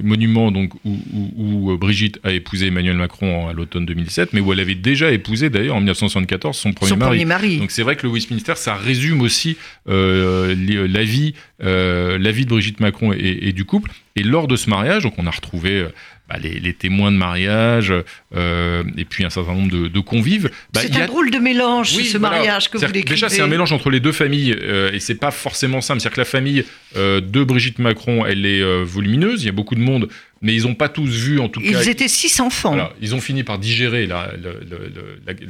monument 0.03 0.51
donc 0.51 0.74
où, 0.86 0.98
où, 1.36 1.77
Brigitte 1.77 2.18
a 2.24 2.32
épousé 2.32 2.68
Emmanuel 2.68 2.96
Macron 2.96 3.50
à 3.50 3.53
l'automne 3.53 3.86
2007, 3.86 4.32
mais 4.32 4.39
où 4.39 4.53
elle 4.53 4.62
avait 4.62 4.75
déjà 4.75 5.12
épousé 5.12 5.50
d'ailleurs 5.50 5.75
en 5.75 5.79
1974 5.79 6.56
son 6.56 6.72
premier, 6.72 6.89
son 6.91 7.25
mari. 7.25 7.58
Donc 7.58 7.72
c'est 7.72 7.84
vrai 7.84 7.98
que 7.98 8.08
le 8.08 8.13
Westminster, 8.13 8.53
ça 8.56 8.74
résume 8.74 9.20
aussi 9.20 9.58
euh, 9.89 10.56
la 10.88 11.03
vie, 11.03 11.34
la 11.60 12.32
vie 12.32 12.46
de 12.46 12.50
Brigitte 12.50 12.79
Macron 12.79 13.12
et, 13.12 13.50
et, 13.50 13.51
du 13.51 13.65
couple. 13.65 13.91
Et 14.15 14.24
lors 14.24 14.48
de 14.48 14.56
ce 14.56 14.70
mariage, 14.70 15.03
donc 15.03 15.15
on 15.18 15.27
a 15.27 15.32
retrouvé 15.32 15.86
bah, 16.29 16.36
les, 16.38 16.74
témoins 16.74 17.12
de 17.12 17.17
mariage 17.17 17.91
euh, 18.36 18.83
et 18.98 19.05
puis 19.05 19.25
un 19.25 19.31
certain 19.31 19.53
nombre 19.53 19.89
de, 19.89 20.00
convives. 20.00 20.51
Bah, 20.71 20.81
c'est 20.81 20.95
un 20.95 21.07
drôle 21.07 21.31
de 21.31 21.39
mélange, 21.39 21.89
ce 21.89 22.17
mariage 22.19 22.69
que 22.69 22.77
vous 22.77 22.86
décrivez. 22.86 23.15
Déjà, 23.15 23.29
c'est 23.29 23.41
un 23.41 23.48
mélange 23.48 23.71
entre 23.71 23.89
les 23.89 24.00
deux 24.00 24.12
familles 24.12 24.55
euh, 24.62 24.91
et 24.91 25.00
c'est 25.00 25.15
pas 25.15 25.31
forcément 25.31 25.81
simple. 25.81 26.01
C'est-à-dire 26.01 26.15
que 26.15 26.21
la 26.21 26.25
famille 26.25 26.65
euh, 26.98 27.19
de 27.19 27.43
Brigitte 27.43 27.79
Macron, 27.79 28.25
elle 28.27 28.45
est 28.45 28.83
volumineuse, 28.83 29.41
il 29.41 29.48
y 29.48 29.50
a 29.50 29.53
beaucoup 29.53 29.74
de 29.74 29.81
monde, 29.81 30.07
mais 30.41 30.53
ils 30.53 30.63
n'ont 30.63 30.75
pas 30.75 30.89
tous 30.89 31.09
vu 31.09 31.39
en 31.39 31.50
tout 31.50 31.62
ils 31.63 31.71
cas. 31.71 31.81
Ils 31.81 31.89
étaient 31.89 32.07
six 32.07 32.39
enfants. 32.39 32.77
ils 33.01 33.15
ont 33.15 33.21
fini 33.21 33.43
par 33.43 33.57
digérer 33.57 34.07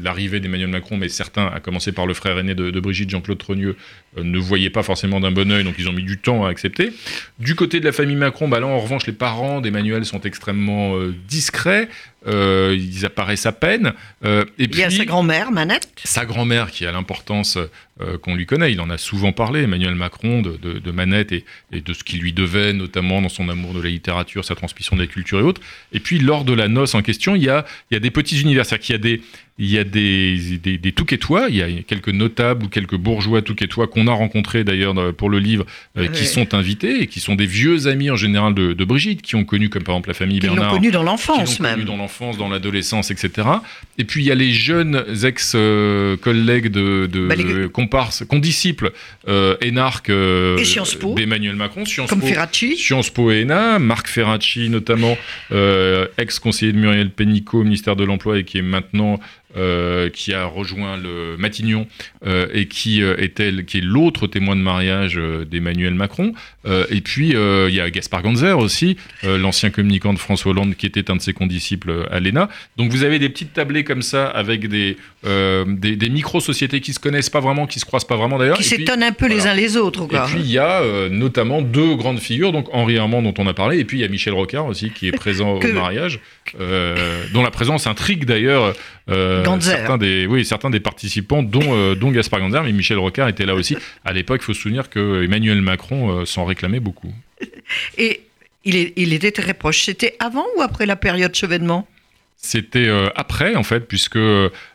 l'arrivée 0.02 0.40
d'Emmanuel 0.40 0.70
Macron, 0.70 0.98
mais 0.98 1.10
certains, 1.10 1.48
à 1.48 1.60
commencer 1.60 1.92
par 1.92 2.08
le 2.08 2.14
frère 2.14 2.40
aîné 2.40 2.56
de, 2.56 2.80
Brigitte, 2.80 3.10
Jean-Claude 3.10 3.38
Trogneux, 3.38 3.76
ne 4.18 4.40
voyaient 4.40 4.70
pas 4.70 4.84
forcément 4.84 5.20
d'un 5.20 5.32
bon 5.32 5.52
oeil, 5.52 5.64
donc 5.64 5.76
ils 5.78 5.88
ont 5.88 5.94
mis 5.94 6.04
du 6.04 6.18
temps 6.18 6.46
à 6.46 6.50
accepter. 6.50 6.92
Du 7.40 7.56
côté 7.56 7.80
de 7.80 7.86
la 7.86 7.92
famille 7.92 8.16
Macron, 8.16 8.48
bah 8.48 8.60
là 8.60 8.68
en 8.68 8.80
revanche, 8.80 9.06
les 9.08 9.14
parents 9.14 9.62
d'Emmanuel 9.62 10.06
sont 10.06 10.22
extrêmement 10.22 10.96
discrets. 11.28 11.90
Euh, 12.28 12.76
ils 12.78 13.06
apparaissent 13.06 13.46
à 13.46 13.54
peine. 13.54 13.94
Euh, 14.26 14.44
et 14.58 14.68
puis, 14.68 14.82
il 14.82 14.82
y 14.82 14.84
a 14.84 14.90
sa 14.90 15.06
grand-mère, 15.06 15.52
Manette. 15.52 15.88
Sa 16.04 16.26
grand-mère 16.26 16.70
qui 16.70 16.86
a 16.86 16.92
l'importance 16.92 17.58
euh, 18.02 18.18
qu'on 18.18 18.36
lui 18.36 18.46
connaît. 18.46 18.74
Il 18.74 18.82
en 18.82 18.90
a 18.90 18.98
souvent 18.98 19.32
parlé, 19.32 19.64
Emmanuel 19.64 19.96
Macron, 19.96 20.42
de, 20.42 20.58
de, 20.58 20.92
Manette 20.92 21.32
et, 21.32 21.46
et, 21.72 21.80
de 21.80 21.94
ce 21.94 22.04
qu'il 22.04 22.20
lui 22.20 22.34
devait, 22.34 22.74
notamment 22.74 23.22
dans 23.22 23.30
son 23.30 23.48
amour 23.48 23.74
de 23.74 23.82
la 23.82 23.90
littérature, 23.90 24.44
sa 24.44 24.56
transmission 24.56 24.98
de 24.98 25.02
la 25.02 25.08
culture 25.08 25.40
et 25.40 25.44
autres. 25.44 25.62
Et 25.94 26.02
puis, 26.02 26.20
lors 26.20 26.44
de 26.44 26.54
la 26.54 26.68
noce 26.68 26.94
en 26.94 27.02
question, 27.02 27.36
il 27.36 27.44
y 27.44 27.50
a, 27.50 27.66
il 27.90 27.94
y 27.94 27.98
a 27.98 28.02
des 28.02 28.12
petits 28.12 28.42
univers. 28.42 28.66
C'est-à-dire 28.66 28.86
qu'il 28.86 28.96
y 28.96 29.00
a 29.00 29.02
des, 29.02 29.22
il 29.60 29.70
y 29.70 29.78
a 29.78 29.84
des, 29.84 30.58
des, 30.64 30.78
des 30.78 30.92
Touquetois, 30.94 31.48
il 31.50 31.58
y 31.58 31.62
a 31.62 31.68
quelques 31.86 32.10
notables 32.10 32.66
ou 32.66 32.70
quelques 32.70 32.96
bourgeois 32.96 33.42
Touquetois 33.42 33.88
qu'on 33.88 34.08
a 34.08 34.14
rencontrés 34.14 34.64
d'ailleurs 34.64 34.96
pour 35.16 35.30
le 35.30 35.40
livre, 35.40 35.66
euh, 35.98 36.08
qui 36.08 36.26
sont 36.26 36.54
invités 36.54 37.02
et 37.02 37.08
qui 37.08 37.20
sont 37.20 37.36
des 37.36 37.46
vieux 37.46 37.88
amis 37.88 38.10
en 38.10 38.16
général 38.16 38.54
de, 38.54 38.72
de 38.72 38.86
Brigitte, 38.86 39.22
qui 39.22 39.36
ont 39.36 39.44
connu 39.44 39.70
comme 39.70 39.84
par 39.84 39.96
exemple 39.96 40.10
la 40.10 40.14
famille 40.14 40.40
Bernard. 40.40 40.58
Qui 40.58 40.64
l'ont 40.64 40.78
connu 40.78 40.92
dans 40.92 41.04
l'enfance 41.04 41.60
même. 41.60 41.76
Connu 41.76 41.86
dans 41.86 41.98
l'enfance, 41.98 42.38
dans 42.38 42.48
l'adolescence, 42.48 43.12
etc. 43.12 43.48
Et 43.98 44.06
puis 44.06 44.24
il 44.24 44.28
y 44.28 44.32
a 44.32 44.36
les 44.36 44.54
jeunes 44.54 45.04
ex-collègues 45.24 46.70
de, 46.70 47.10
de 47.12 47.28
bah, 47.28 47.36
comparses, 47.74 48.24
condisciples, 48.26 48.94
euh, 49.28 49.58
énarques 49.60 50.10
euh, 50.10 50.58
d'Emmanuel 51.16 51.56
Macron, 51.56 51.84
Sciences 51.84 52.10
comme 52.10 52.22
Ferracci. 52.22 52.78
Sciences 52.78 53.10
Po 53.10 53.30
et 53.32 53.42
ENA, 53.42 53.80
Marc 53.80 54.08
Ferracci 54.08 54.70
notamment, 54.70 55.18
euh, 55.52 56.08
ex-conseiller 56.18 56.72
de 56.72 56.78
Muriel 56.78 57.10
Pénicaud 57.10 57.60
au 57.60 57.64
ministère 57.64 57.98
de 57.98 58.06
l'Emploi 58.06 58.40
et 58.40 58.46
qui 58.46 58.58
est 58.58 58.64
maintenant 58.64 59.20
euh, 59.58 60.12
qui 60.12 60.32
a 60.32 60.46
rejoint 60.46 60.96
le 60.96 61.36
Matignon 61.40 61.88
euh, 62.24 62.46
et 62.54 62.68
qui 62.68 63.02
euh, 63.02 63.18
est 63.18 63.40
elle, 63.40 63.66
qui 63.66 63.80
est 63.80 63.82
l'autre 63.82 64.28
témoin 64.28 64.56
de 64.56 64.62
mariage 64.62 65.20
d'Emmanuel 65.50 65.96
Macron. 65.96 66.34
et 66.68 67.02
puis 67.02 67.30
il 67.30 67.74
y 67.74 67.80
a 67.80 67.90
Gaspard 67.90 68.22
Ganzer 68.22 68.60
aussi, 68.60 68.96
l'ancien 69.24 69.72
communicant 69.72 70.14
de 70.14 70.20
François 70.20 70.52
Hollande, 70.52 70.76
qui 70.76 70.86
était 70.86 71.10
un 71.10 71.16
de 71.16 71.22
ses 71.22 71.34
condisciples 71.34 72.06
à 72.12 72.20
l'ENA. 72.20 72.48
Donc 72.78 72.92
vous 72.92 73.04
avez 73.04 73.18
des 73.18 73.30
petites 73.30 73.54
tablées 73.54 73.84
comme 73.84 74.04
ça 74.04 74.28
avec 74.28 74.68
des 74.68 74.98
des, 75.24 75.96
des 75.96 76.10
micro-sociétés 76.10 76.80
qui 76.80 76.94
se 76.94 77.00
connaissent 77.00 77.32
pas 77.32 77.40
vraiment, 77.40 77.66
qui 77.66 77.80
se 77.80 77.86
croisent 77.86 78.08
pas 78.08 78.18
vraiment 78.18 78.38
d'ailleurs. 78.38 78.58
Qui 78.58 78.64
s'étonnent 78.64 79.04
un 79.04 79.12
peu 79.12 79.28
les 79.28 79.48
uns 79.48 79.56
les 79.56 79.78
autres. 79.78 80.06
Quoi. 80.06 80.26
Et 80.26 80.32
puis 80.32 80.42
il 80.42 80.52
y 80.52 80.60
a 80.60 81.10
notamment 81.10 81.64
deux 81.64 81.96
grandes 81.96 82.20
figures, 82.20 82.52
donc 82.52 82.68
Henri 82.72 83.00
Armand 83.00 83.24
dont 83.24 83.34
on 83.40 83.48
a 83.48 83.54
parlé, 83.54 83.80
et 83.80 83.86
puis 83.86 83.98
il 83.98 84.02
y 84.02 84.06
a 84.06 84.10
Michel 84.10 84.34
Rocard 84.34 84.68
aussi 84.68 84.92
qui 84.92 85.08
est 85.08 85.12
présent 85.12 85.54
au 85.64 85.74
mariage, 85.74 86.20
dont 87.34 87.42
la 87.42 87.52
présence 87.52 87.88
intrigue 87.88 88.26
d'ailleurs. 88.26 88.76
Euh, 89.10 89.60
certains 89.60 89.98
des, 89.98 90.26
oui, 90.28 90.46
certains 90.46 90.70
des 90.70 90.80
participants, 90.80 91.44
dont, 91.44 91.62
euh, 91.64 91.96
dont 91.96 92.12
Gaspard 92.12 92.40
Ganzer, 92.40 92.64
mais 92.64 92.72
Michel 92.72 92.98
Rocard 92.98 93.28
était 93.28 93.46
là 93.46 93.56
aussi. 93.56 93.76
À 94.06 94.14
l'époque, 94.14 94.42
il 94.42 94.46
faut 94.46 94.54
se 94.54 94.62
souvenir 94.62 94.90
que 94.90 95.24
Emmanuel 95.24 95.62
Macron 95.62 96.10
euh, 96.10 96.26
s'en 96.26 96.46
réclamait 96.46 96.80
beaucoup. 96.80 97.14
Et 97.98 98.22
il, 98.66 98.76
est, 98.76 98.94
il 98.96 99.14
était 99.14 99.32
très 99.32 99.54
proche. 99.54 99.84
C'était 99.84 100.16
avant 100.20 100.46
ou 100.58 100.62
après 100.62 100.86
la 100.86 100.96
période 100.96 101.34
chevènement? 101.34 101.88
C'était 102.38 102.90
après, 103.16 103.56
en 103.56 103.64
fait, 103.64 103.82
puisque 103.82 104.20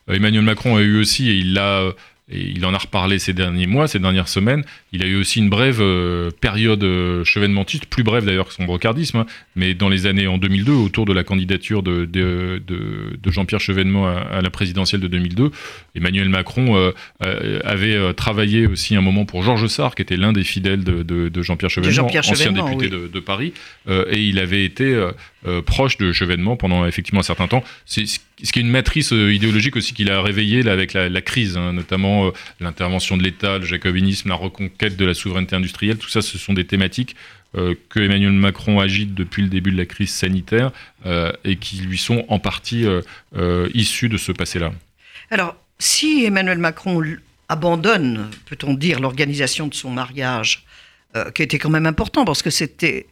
Emmanuel 0.07 0.43
Macron 0.43 0.76
a 0.76 0.83
eu 0.83 1.00
aussi, 1.00 1.31
et 1.31 1.35
il 1.35 1.55
l'a 1.55 1.95
et 2.31 2.41
il 2.41 2.64
en 2.64 2.73
a 2.73 2.79
reparlé 2.79 3.19
ces 3.19 3.35
derniers 3.35 3.67
mois, 3.67 3.87
ces 3.87 3.99
dernières 3.99 4.29
semaines. 4.29 4.64
Il 4.95 5.03
a 5.03 5.07
eu 5.07 5.17
aussi 5.17 5.41
une 5.41 5.49
brève 5.49 5.81
euh, 5.81 6.31
période 6.41 6.85
euh, 6.85 7.25
chevènementiste, 7.25 7.87
plus 7.87 8.05
brève 8.05 8.25
d'ailleurs 8.25 8.47
que 8.47 8.55
son 8.55 8.63
brocardisme, 8.63 9.19
hein, 9.19 9.27
mais 9.57 9.75
dans 9.75 9.89
les 9.89 10.07
années 10.07 10.29
en 10.29 10.39
2002, 10.39 10.71
autour 10.71 11.05
de 11.05 11.13
la 11.13 11.25
candidature 11.25 11.83
de, 11.83 12.05
de, 12.05 12.63
de, 12.65 13.31
Jean-Pierre 13.33 13.59
Chevènement 13.59 14.07
à, 14.07 14.41
la 14.41 14.51
présidentielle 14.51 15.01
de 15.01 15.09
2002, 15.09 15.51
Emmanuel 15.97 16.29
Macron 16.29 16.77
euh, 16.77 17.61
avait 17.65 18.15
travaillé 18.15 18.69
aussi 18.69 18.95
un 18.95 19.01
moment 19.01 19.25
pour 19.25 19.43
Georges 19.43 19.67
Sarr, 19.67 19.97
qui 19.97 20.03
était 20.03 20.17
l'un 20.17 20.33
des 20.33 20.45
fidèles 20.45 20.85
de, 20.85 21.43
Jean-Pierre 21.43 21.71
Chevènement, 21.71 22.07
ancien 22.07 22.53
député 22.53 22.89
de, 22.89 23.21
Paris, 23.21 23.53
et 23.89 24.21
il 24.21 24.39
avait 24.39 24.65
été 24.65 24.97
proche 25.67 25.99
de 25.99 26.13
Chevènement 26.13 26.57
pendant 26.57 26.87
effectivement 26.87 27.21
un 27.21 27.25
certain 27.25 27.49
temps. 27.49 27.65
C'est 27.85 28.07
ce 28.43 28.53
qui 28.53 28.59
est 28.59 28.63
une 28.63 28.71
matrice 28.71 29.13
idéologique 29.13 29.77
aussi 29.77 29.95
qu'il 29.95 30.11
a 30.11 30.21
réveillée 30.21 30.63
là, 30.63 30.73
avec 30.73 30.93
la, 30.93 31.21
crise, 31.21 31.57
hein, 31.57 31.73
notamment 31.73 32.27
euh, 32.27 32.31
l'intervention 32.61 33.17
de 33.17 33.23
l'État, 33.23 33.59
le 33.59 33.65
jacobinisme, 33.65 34.29
la 34.29 34.35
reconquête 34.35 34.84
de 34.91 35.05
la 35.05 35.14
souveraineté 35.14 35.57
industrielle, 35.57 35.99
tout 35.99 36.09
ça, 36.09 36.23
ce 36.23 36.38
sont 36.38 36.53
des 36.53 36.67
thématiques 36.67 37.17
euh, 37.57 37.75
que 37.88 38.00
Emmanuel 38.00 38.33
Macron 38.33 38.81
agite 38.81 39.14
depuis 39.14 39.43
le 39.43 39.49
début 39.49 39.71
de 39.71 39.76
la 39.76 39.87
crise 39.87 40.12
sanitaire 40.12 40.73
euh, 41.07 41.33
et 41.45 41.57
qui 41.57 41.76
lui 41.79 41.99
sont 41.99 42.25
en 42.29 42.38
partie 42.38 42.87
issues 43.75 44.09
de 44.09 44.17
ce 44.17 44.33
passé-là. 44.33 44.73
Alors, 45.31 45.57
si 45.79 46.25
Emmanuel 46.25 46.59
Macron 46.59 47.03
abandonne, 47.49 48.31
peut-on 48.47 48.75
dire, 48.75 49.00
l'organisation 49.00 49.67
de 49.67 49.75
son 49.75 49.91
mariage, 49.91 50.64
qui 51.35 51.43
était 51.45 51.59
quand 51.59 51.71
même 51.71 51.87
important 51.87 52.25
parce 52.25 52.43
que 52.43 52.50
c'était 52.50 53.07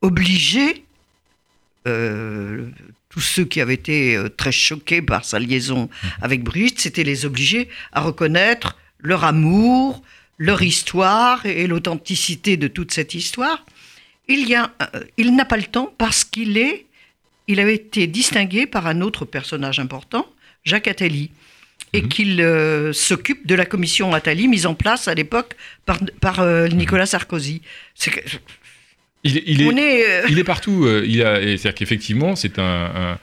obligé 0.00 0.84
tous 3.12 3.20
ceux 3.20 3.44
qui 3.44 3.60
avaient 3.60 3.74
été 3.74 4.16
euh, 4.16 4.28
très 4.28 4.52
choqués 4.52 5.02
par 5.02 5.24
sa 5.24 5.38
liaison 5.38 5.82
mhm. 5.82 6.10
avec 6.22 6.42
Brigitte, 6.42 6.80
c'était 6.80 7.04
les 7.04 7.26
obliger 7.26 7.68
à 7.92 8.00
reconnaître 8.00 8.78
leur 8.98 9.24
amour, 9.24 10.02
leur 10.42 10.62
histoire 10.62 11.46
et 11.46 11.66
l'authenticité 11.66 12.56
de 12.56 12.66
toute 12.66 12.92
cette 12.92 13.14
histoire. 13.14 13.64
Il, 14.28 14.48
y 14.48 14.54
a, 14.54 14.72
euh, 14.82 15.00
il 15.16 15.36
n'a 15.36 15.44
pas 15.44 15.56
le 15.56 15.64
temps 15.64 15.94
parce 15.98 16.24
qu'il 16.24 16.58
est, 16.58 16.86
il 17.46 17.60
avait 17.60 17.76
été 17.76 18.06
distingué 18.06 18.66
par 18.66 18.86
un 18.86 19.00
autre 19.02 19.24
personnage 19.24 19.78
important, 19.78 20.26
Jacques 20.64 20.88
Attali, 20.88 21.30
et 21.92 22.02
mhm. 22.02 22.08
qu'il 22.08 22.40
euh, 22.40 22.92
s'occupe 22.92 23.46
de 23.46 23.54
la 23.54 23.66
commission 23.66 24.14
Attali 24.14 24.48
mise 24.48 24.66
en 24.66 24.74
place 24.74 25.06
à 25.06 25.14
l'époque 25.14 25.54
par, 25.86 25.98
par 26.20 26.44
Nicolas 26.70 27.06
Sarkozy. 27.06 27.62
Il, 29.24 29.78
est, 29.78 30.10
euh, 30.10 30.26
il 30.28 30.38
est 30.38 30.44
partout. 30.44 30.84
Euh, 30.84 31.04
il 31.06 31.22
a, 31.22 31.40
c'est-à-dire 31.40 31.74
qu'effectivement, 31.74 32.34
c'est 32.34 32.58
un, 32.58 33.18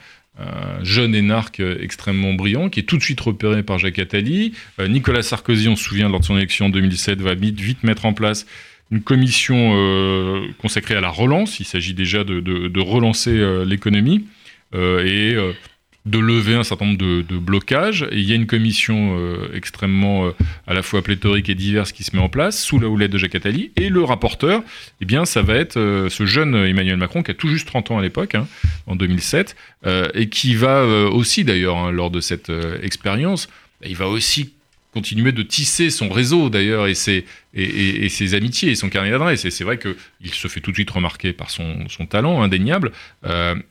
jeune 0.82 1.14
énarque 1.14 1.60
extrêmement 1.60 2.34
brillant 2.34 2.68
qui 2.68 2.80
est 2.80 2.84
tout 2.84 2.96
de 2.96 3.02
suite 3.02 3.20
repéré 3.20 3.62
par 3.62 3.78
Jacques 3.78 3.98
Attali. 3.98 4.54
Euh, 4.78 4.88
Nicolas 4.88 5.22
Sarkozy, 5.22 5.68
on 5.68 5.76
se 5.76 5.84
souvient, 5.84 6.08
lors 6.08 6.20
de 6.20 6.24
son 6.24 6.36
élection 6.36 6.66
en 6.66 6.70
2007, 6.70 7.20
va 7.20 7.34
vite, 7.34 7.82
mettre 7.82 8.06
en 8.06 8.12
place 8.12 8.46
une 8.90 9.02
commission 9.02 9.72
consacrée 10.58 10.96
à 10.96 11.00
la 11.00 11.10
relance. 11.10 11.60
Il 11.60 11.64
s'agit 11.64 11.94
déjà 11.94 12.24
de, 12.24 12.40
de 12.40 12.80
relancer 12.80 13.40
l'économie. 13.64 14.26
et 14.74 15.36
de 16.06 16.18
lever 16.18 16.54
un 16.54 16.64
certain 16.64 16.86
nombre 16.86 16.98
de, 16.98 17.38
blocages. 17.38 18.06
Il 18.10 18.22
y 18.22 18.32
a 18.32 18.34
une 18.34 18.46
commission 18.46 19.18
euh, 19.18 19.50
extrêmement 19.54 20.26
euh, 20.26 20.30
à 20.66 20.72
la 20.72 20.82
fois 20.82 21.02
pléthorique 21.02 21.48
et 21.50 21.54
diverse 21.54 21.92
qui 21.92 22.04
se 22.04 22.16
met 22.16 22.22
en 22.22 22.28
place 22.28 22.62
sous 22.62 22.78
la 22.78 22.88
houlette 22.88 23.10
de 23.10 23.18
Jacques 23.18 23.34
Attali. 23.34 23.70
Et 23.76 23.90
le 23.90 24.02
rapporteur, 24.02 24.62
eh 25.00 25.04
bien, 25.04 25.26
ça 25.26 25.42
va 25.42 25.54
être 25.56 25.76
euh, 25.76 26.08
ce 26.08 26.24
jeune 26.24 26.54
Emmanuel 26.54 26.96
Macron 26.96 27.22
qui 27.22 27.30
a 27.30 27.34
tout 27.34 27.48
juste 27.48 27.66
30 27.66 27.90
ans 27.90 27.98
à 27.98 28.02
l'époque, 28.02 28.34
hein, 28.34 28.48
en 28.86 28.96
2007, 28.96 29.56
et 30.14 30.28
qui 30.28 30.54
va 30.54 30.84
aussi 30.84 31.44
d'ailleurs, 31.44 31.76
hein, 31.78 31.90
lors 31.90 32.10
de 32.10 32.20
cette 32.20 32.52
expérience, 32.82 33.48
il 33.84 33.96
va 33.96 34.08
aussi 34.08 34.52
continuer 34.92 35.32
de 35.32 35.42
tisser 35.42 35.88
son 35.88 36.08
réseau 36.08 36.50
d'ailleurs 36.50 36.86
et 36.86 36.94
ses, 36.94 37.24
et, 37.54 38.08
ses 38.08 38.34
amitiés 38.34 38.70
et 38.70 38.74
son 38.74 38.90
carnet 38.90 39.10
d'adresses. 39.10 39.44
Et 39.44 39.50
c'est 39.50 39.64
vrai 39.64 39.78
qu'il 39.78 40.34
se 40.34 40.48
fait 40.48 40.60
tout 40.60 40.70
de 40.70 40.76
suite 40.76 40.90
remarquer 40.90 41.32
par 41.32 41.50
son, 41.50 41.88
son 41.88 42.06
talent 42.06 42.42
indéniable 42.42 42.92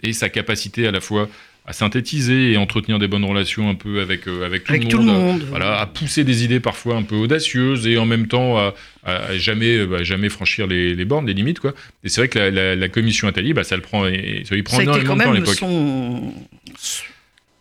et 0.02 0.14
sa 0.14 0.30
capacité 0.30 0.88
à 0.88 0.92
la 0.92 1.02
fois 1.02 1.30
à 1.70 1.74
synthétiser 1.74 2.52
et 2.52 2.58
entretenir 2.58 2.98
des 2.98 3.08
bonnes 3.08 3.24
relations 3.24 3.70
un 3.70 3.76
peu 3.76 4.02
avec, 4.02 4.28
euh, 4.28 4.44
avec, 4.44 4.64
tout, 4.66 4.98
le 4.98 5.04
monde, 5.04 5.44
voilà, 5.50 5.80
à 5.80 5.86
pousser 5.86 6.24
des 6.24 6.44
idées 6.44 6.60
parfois 6.60 6.96
un 6.96 7.04
peu 7.04 7.16
audacieuses 7.16 7.86
et 7.86 8.00
en 8.00 8.08
même 8.08 8.28
temps 8.28 8.58
à, 8.58 9.38
jamais, 9.38 9.78
euh, 9.78 9.86
bah, 9.86 10.02
jamais 10.02 10.30
franchir 10.30 10.66
les, 10.66 10.96
les, 10.96 11.06
bornes, 11.06 11.28
les 11.28 11.36
limites. 11.36 11.60
Quoi. 11.60 11.76
Et 12.04 12.10
c'est 12.10 12.22
vrai 12.22 12.28
que 12.28 12.40
la, 12.40 12.76
la, 12.76 12.90
commission 12.90 13.28
Attali, 13.28 13.54
bah, 13.54 13.64
ça 13.64 13.76
le 13.76 13.84
prend, 13.84 14.08
et, 14.08 14.42
ça 14.50 14.56
lui 14.56 14.64
prend 14.64 14.80
énormément 14.80 15.16
de 15.16 15.24
temps 15.24 15.32
à 15.32 15.36
l'époque. 15.36 15.56
Son... 15.56 16.34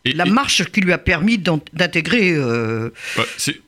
la 0.06 0.24
marche 0.24 0.64
qui 0.72 0.80
lui 0.80 0.94
a 0.94 0.98
permis 0.98 1.36
d'intégrer. 1.36 2.32
Euh... 2.32 2.88
Bah, 3.14 3.24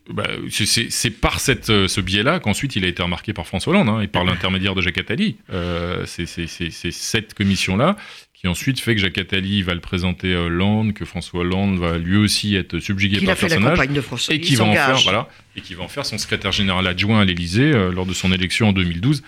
bah 0.08 0.26
c'est 0.48 1.10
par 1.10 1.38
cette, 1.38 1.66
ce 1.66 2.00
biais-là 2.00 2.40
qu'ensuite 2.40 2.76
il 2.76 2.86
a 2.86 2.88
été 2.88 3.02
remarqué 3.02 3.34
par 3.34 3.46
François 3.46 3.74
Hollande 3.74 3.90
hein, 3.90 4.00
et 4.00 4.08
par 4.08 4.24
l'intermédiaire 4.24 4.74
de 4.74 4.80
Jacques 4.80 4.96
Attali. 4.96 5.36
Euh, 5.52 6.04
c'est 6.06 6.26
cette 6.26 7.34
commission-là 7.34 7.96
qui 8.40 8.48
ensuite 8.48 8.80
fait 8.80 8.94
que 8.94 9.02
Jacques 9.02 9.18
Attali 9.18 9.62
va 9.62 9.74
le 9.74 9.80
présenter 9.80 10.34
à 10.34 10.40
Hollande, 10.40 10.94
que 10.94 11.04
François 11.04 11.40
Hollande 11.40 11.78
va 11.78 11.98
lui 11.98 12.16
aussi 12.16 12.56
être 12.56 12.78
subjugué 12.78 13.20
par 13.20 13.34
le 13.34 13.38
personnage, 13.38 13.78
et 14.30 14.40
qui 14.40 14.54
va 14.54 14.64
en 14.64 14.72
faire 14.72 14.96
voilà, 15.00 15.28
et 15.56 15.60
qui 15.60 15.74
va 15.74 15.84
en 15.84 15.88
faire 15.88 16.06
son 16.06 16.16
secrétaire 16.16 16.50
général 16.50 16.86
adjoint 16.86 17.20
à 17.20 17.26
l'Élysée 17.26 17.70
euh, 17.70 17.92
lors 17.92 18.06
de 18.06 18.14
son 18.14 18.32
élection 18.32 18.68
en 18.68 18.72
2012. 18.72 19.22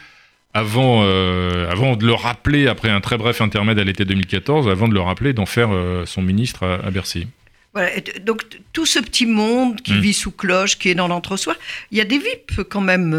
Avant, 0.55 1.03
euh, 1.03 1.71
avant 1.71 1.97
de 1.97 2.07
le 2.07 2.15
rappeler, 2.15 2.69
après 2.69 2.89
un 2.89 3.03
très 3.03 3.19
bref 3.19 3.43
intermède 3.43 3.79
à 3.79 3.85
l'été 3.85 4.07
2014, 4.07 4.71
avant 4.71 4.89
de 4.89 4.95
le 4.95 5.01
rappeler 5.01 5.35
d'en 5.35 5.47
faire 5.47 5.69
euh, 5.73 6.07
son 6.07 6.23
ministre 6.23 6.65
à, 6.83 6.91
Bercy. 6.91 7.27
Voilà, 7.75 7.91
donc 8.25 8.45
tout 8.73 8.87
ce 8.87 8.99
petit 8.99 9.27
monde 9.27 9.83
qui 9.83 9.93
hmm. 9.93 10.01
vit 10.01 10.15
sous 10.15 10.31
cloche, 10.31 10.79
qui 10.79 10.89
est 10.89 10.95
dans 10.95 11.09
l'entre-soi, 11.09 11.55
il 11.91 11.99
y 11.99 12.01
a 12.01 12.05
des 12.05 12.19
VIP 12.19 12.63
quand 12.71 12.81
même. 12.81 13.13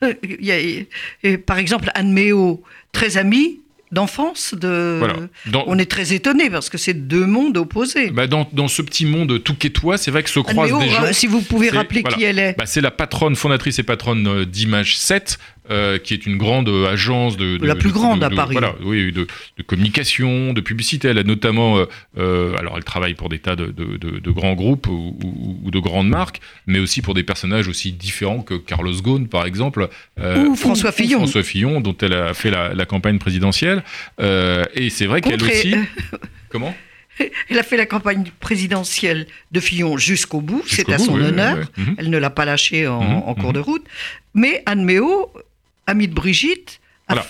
il 0.24 0.44
y 0.44 0.50
a, 0.50 1.38
par 1.38 1.58
exemple, 1.58 1.92
Anne 1.94 2.12
Méo, 2.12 2.64
très 2.90 3.18
amie, 3.18 3.60
d'enfance 3.96 4.54
de... 4.54 4.96
Voilà. 4.98 5.14
Dans, 5.46 5.64
On 5.66 5.78
est 5.78 5.90
très 5.90 6.12
étonné 6.12 6.50
parce 6.50 6.68
que 6.68 6.76
c'est 6.78 6.94
deux 6.94 7.24
mondes 7.26 7.56
opposés. 7.56 8.10
bah, 8.10 8.26
dans, 8.26 8.46
dans 8.52 8.68
ce 8.68 8.82
petit 8.82 9.06
monde 9.06 9.42
touquetois, 9.42 9.96
c'est 9.96 10.10
vrai 10.10 10.22
que 10.22 10.30
se 10.30 10.38
croisent 10.38 10.74
Anne 10.74 10.80
Méo, 10.80 10.88
des 10.88 10.94
gens. 10.94 11.04
euh, 11.04 11.12
si 11.12 11.26
vous 11.26 11.40
pouvez 11.40 11.70
rappeler 11.70 12.02
voilà. 12.02 12.16
qui 12.16 12.24
elle 12.24 12.38
est. 12.38 12.54
Bah, 12.58 12.66
c'est 12.66 12.82
la 12.82 12.90
patronne, 12.90 13.34
fondatrice 13.36 13.78
et 13.78 13.82
patronne 13.82 14.26
euh, 14.26 14.44
d'Image 14.44 14.98
7, 14.98 15.38
euh, 15.70 15.98
qui 15.98 16.14
est 16.14 16.26
une 16.26 16.36
grande 16.38 16.68
euh, 16.68 16.88
agence 16.88 17.36
de, 17.36 17.56
de- 17.56 17.66
La 17.66 17.74
plus 17.74 17.88
de- 17.90 17.94
grande 17.94 18.20
de- 18.20 18.24
à 18.26 18.30
Paris. 18.30 18.52
Voilà, 18.52 18.74
oui, 18.82 19.12
de, 19.12 19.26
communication, 19.66 20.52
de 20.52 20.60
publicité. 20.60 21.08
Elle 21.08 21.18
a 21.18 21.22
notamment, 21.22 21.84
euh, 22.18 22.56
alors 22.56 22.76
elle 22.76 22.84
travaille 22.84 23.14
pour 23.14 23.28
des 23.28 23.38
tas 23.38 23.56
de, 23.56 23.72
grands 24.30 24.54
groupes 24.54 24.86
ou, 24.88 25.16
ou- 25.22 25.60
ou 25.64 25.70
de 25.70 25.78
grandes 25.78 26.08
marques, 26.08 26.40
mais 26.66 26.78
aussi 26.78 27.02
pour 27.02 27.14
des 27.14 27.22
personnages 27.22 27.68
aussi 27.68 27.92
différents 27.92 28.42
que 28.42 28.54
Carlos 28.54 28.94
Ghosn, 29.02 29.26
par 29.28 29.46
exemple, 29.46 29.88
euh, 30.20 30.44
Ou 30.46 30.56
François 30.56 30.92
Fillon. 30.92 31.18
François 31.18 31.42
Fillon, 31.42 31.80
dont 31.80 31.96
elle 32.00 32.12
a 32.14 32.34
fait 32.34 32.50
la, 32.50 32.74
la 32.74 32.84
campagne 32.86 33.18
présidentielle. 33.18 33.82
Et 34.20 34.90
c'est 34.90 35.06
vrai 35.06 35.20
qu'elle 35.20 35.42
aussi. 35.42 35.74
Comment? 36.48 36.74
Elle 37.48 37.58
a 37.58 37.62
fait 37.62 37.78
la 37.78 37.86
campagne 37.86 38.24
présidentielle 38.40 39.26
de 39.50 39.60
Fillon 39.60 39.96
jusqu'au 39.96 40.42
bout, 40.42 40.62
c'est 40.66 40.90
à 40.92 40.98
bout, 40.98 41.04
son 41.04 41.14
oui, 41.14 41.24
honneur. 41.24 41.56
oui. 41.78 41.84
Mhm. 41.84 41.94
Elle 41.98 42.10
ne 42.10 42.18
l'a 42.18 42.28
pas 42.28 42.44
lâché 42.44 42.86
en, 42.86 43.02
Mhm, 43.02 43.22
en 43.24 43.34
cours 43.34 43.48
mhm. 43.48 43.54
de 43.54 43.60
route. 43.60 43.84
Mais 44.34 44.62
Anne 44.66 44.84
Méo, 44.84 45.30
amie 45.86 46.08
de 46.08 46.14
Brigitte, 46.14 46.80
Voilà. 47.08 47.26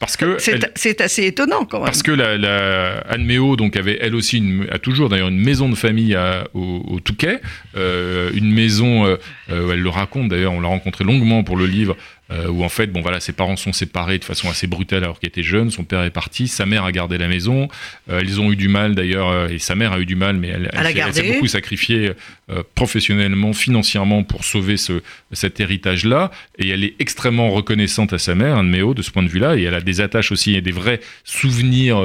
Parce 0.00 0.18
que 0.18 0.36
c'est 0.74 1.00
assez 1.00 1.24
étonnant 1.24 1.64
quand 1.64 1.78
même. 1.78 1.86
Parce 1.86 2.02
que 2.02 2.10
la, 2.10 2.36
la- 2.36 2.98
Anne 3.08 3.24
Méo 3.24 3.56
donc 3.56 3.74
avait 3.76 3.96
elle 4.02 4.14
aussi 4.14 4.36
une, 4.36 4.66
a 4.70 4.78
toujours 4.78 5.08
d'ailleurs 5.08 5.28
une 5.28 5.40
maison 5.40 5.70
de 5.70 5.74
famille 5.74 6.14
à- 6.14 6.46
au, 6.52 6.84
au 6.86 7.00
Touquet, 7.00 7.40
euh, 7.74 8.30
une 8.34 8.52
maison, 8.52 9.06
euh, 9.06 9.16
euh, 9.50 9.72
elle 9.72 9.80
le 9.80 9.88
raconte 9.88 10.28
d'ailleurs, 10.28 10.52
on 10.52 10.60
l'a 10.60 10.68
rencontré 10.68 11.04
longuement 11.04 11.42
pour 11.42 11.56
le 11.56 11.64
livre, 11.64 11.96
euh, 12.32 12.48
où 12.48 12.64
en 12.64 12.68
fait 12.68 12.86
bon 12.88 13.02
voilà 13.02 13.20
ses 13.20 13.32
parents 13.32 13.56
sont 13.56 13.72
séparés 13.72 14.18
de 14.18 14.24
façon 14.24 14.48
assez 14.50 14.66
brutale 14.66 15.04
alors 15.04 15.20
qu'il 15.20 15.28
était 15.28 15.42
jeune, 15.42 15.70
son 15.70 15.84
père 15.84 16.02
est 16.02 16.10
parti, 16.10 16.48
sa 16.48 16.66
mère 16.66 16.84
a 16.84 16.90
gardé 16.92 17.18
la 17.18 17.28
maison, 17.28 17.68
euh, 18.10 18.20
ils 18.24 18.40
ont 18.40 18.50
eu 18.50 18.56
du 18.56 18.68
mal 18.68 18.94
d'ailleurs 18.94 19.28
euh, 19.28 19.48
et 19.48 19.58
sa 19.58 19.74
mère 19.74 19.92
a 19.92 20.00
eu 20.00 20.06
du 20.06 20.16
mal 20.16 20.36
mais 20.36 20.48
elle, 20.48 20.70
elle 21.08 21.14
s'est 21.14 21.22
beaucoup 21.34 21.46
sacrifiée 21.46 22.12
euh, 22.50 22.62
professionnellement, 22.74 23.52
financièrement 23.52 24.22
pour 24.24 24.44
sauver 24.44 24.76
ce, 24.76 25.02
cet 25.32 25.60
héritage 25.60 26.04
là 26.04 26.30
et 26.58 26.68
elle 26.70 26.84
est 26.84 26.94
extrêmement 26.98 27.50
reconnaissante 27.50 28.12
à 28.12 28.18
sa 28.18 28.34
mère 28.34 28.56
Anne 28.56 28.68
Méo 28.68 28.94
de 28.94 29.02
ce 29.02 29.10
point 29.10 29.22
de 29.22 29.28
vue 29.28 29.38
là 29.38 29.56
et 29.56 29.62
elle 29.62 29.74
a 29.74 29.80
des 29.80 30.00
attaches 30.00 30.32
aussi 30.32 30.54
et 30.54 30.60
des 30.60 30.72
vrais 30.72 31.00
souvenirs 31.24 31.98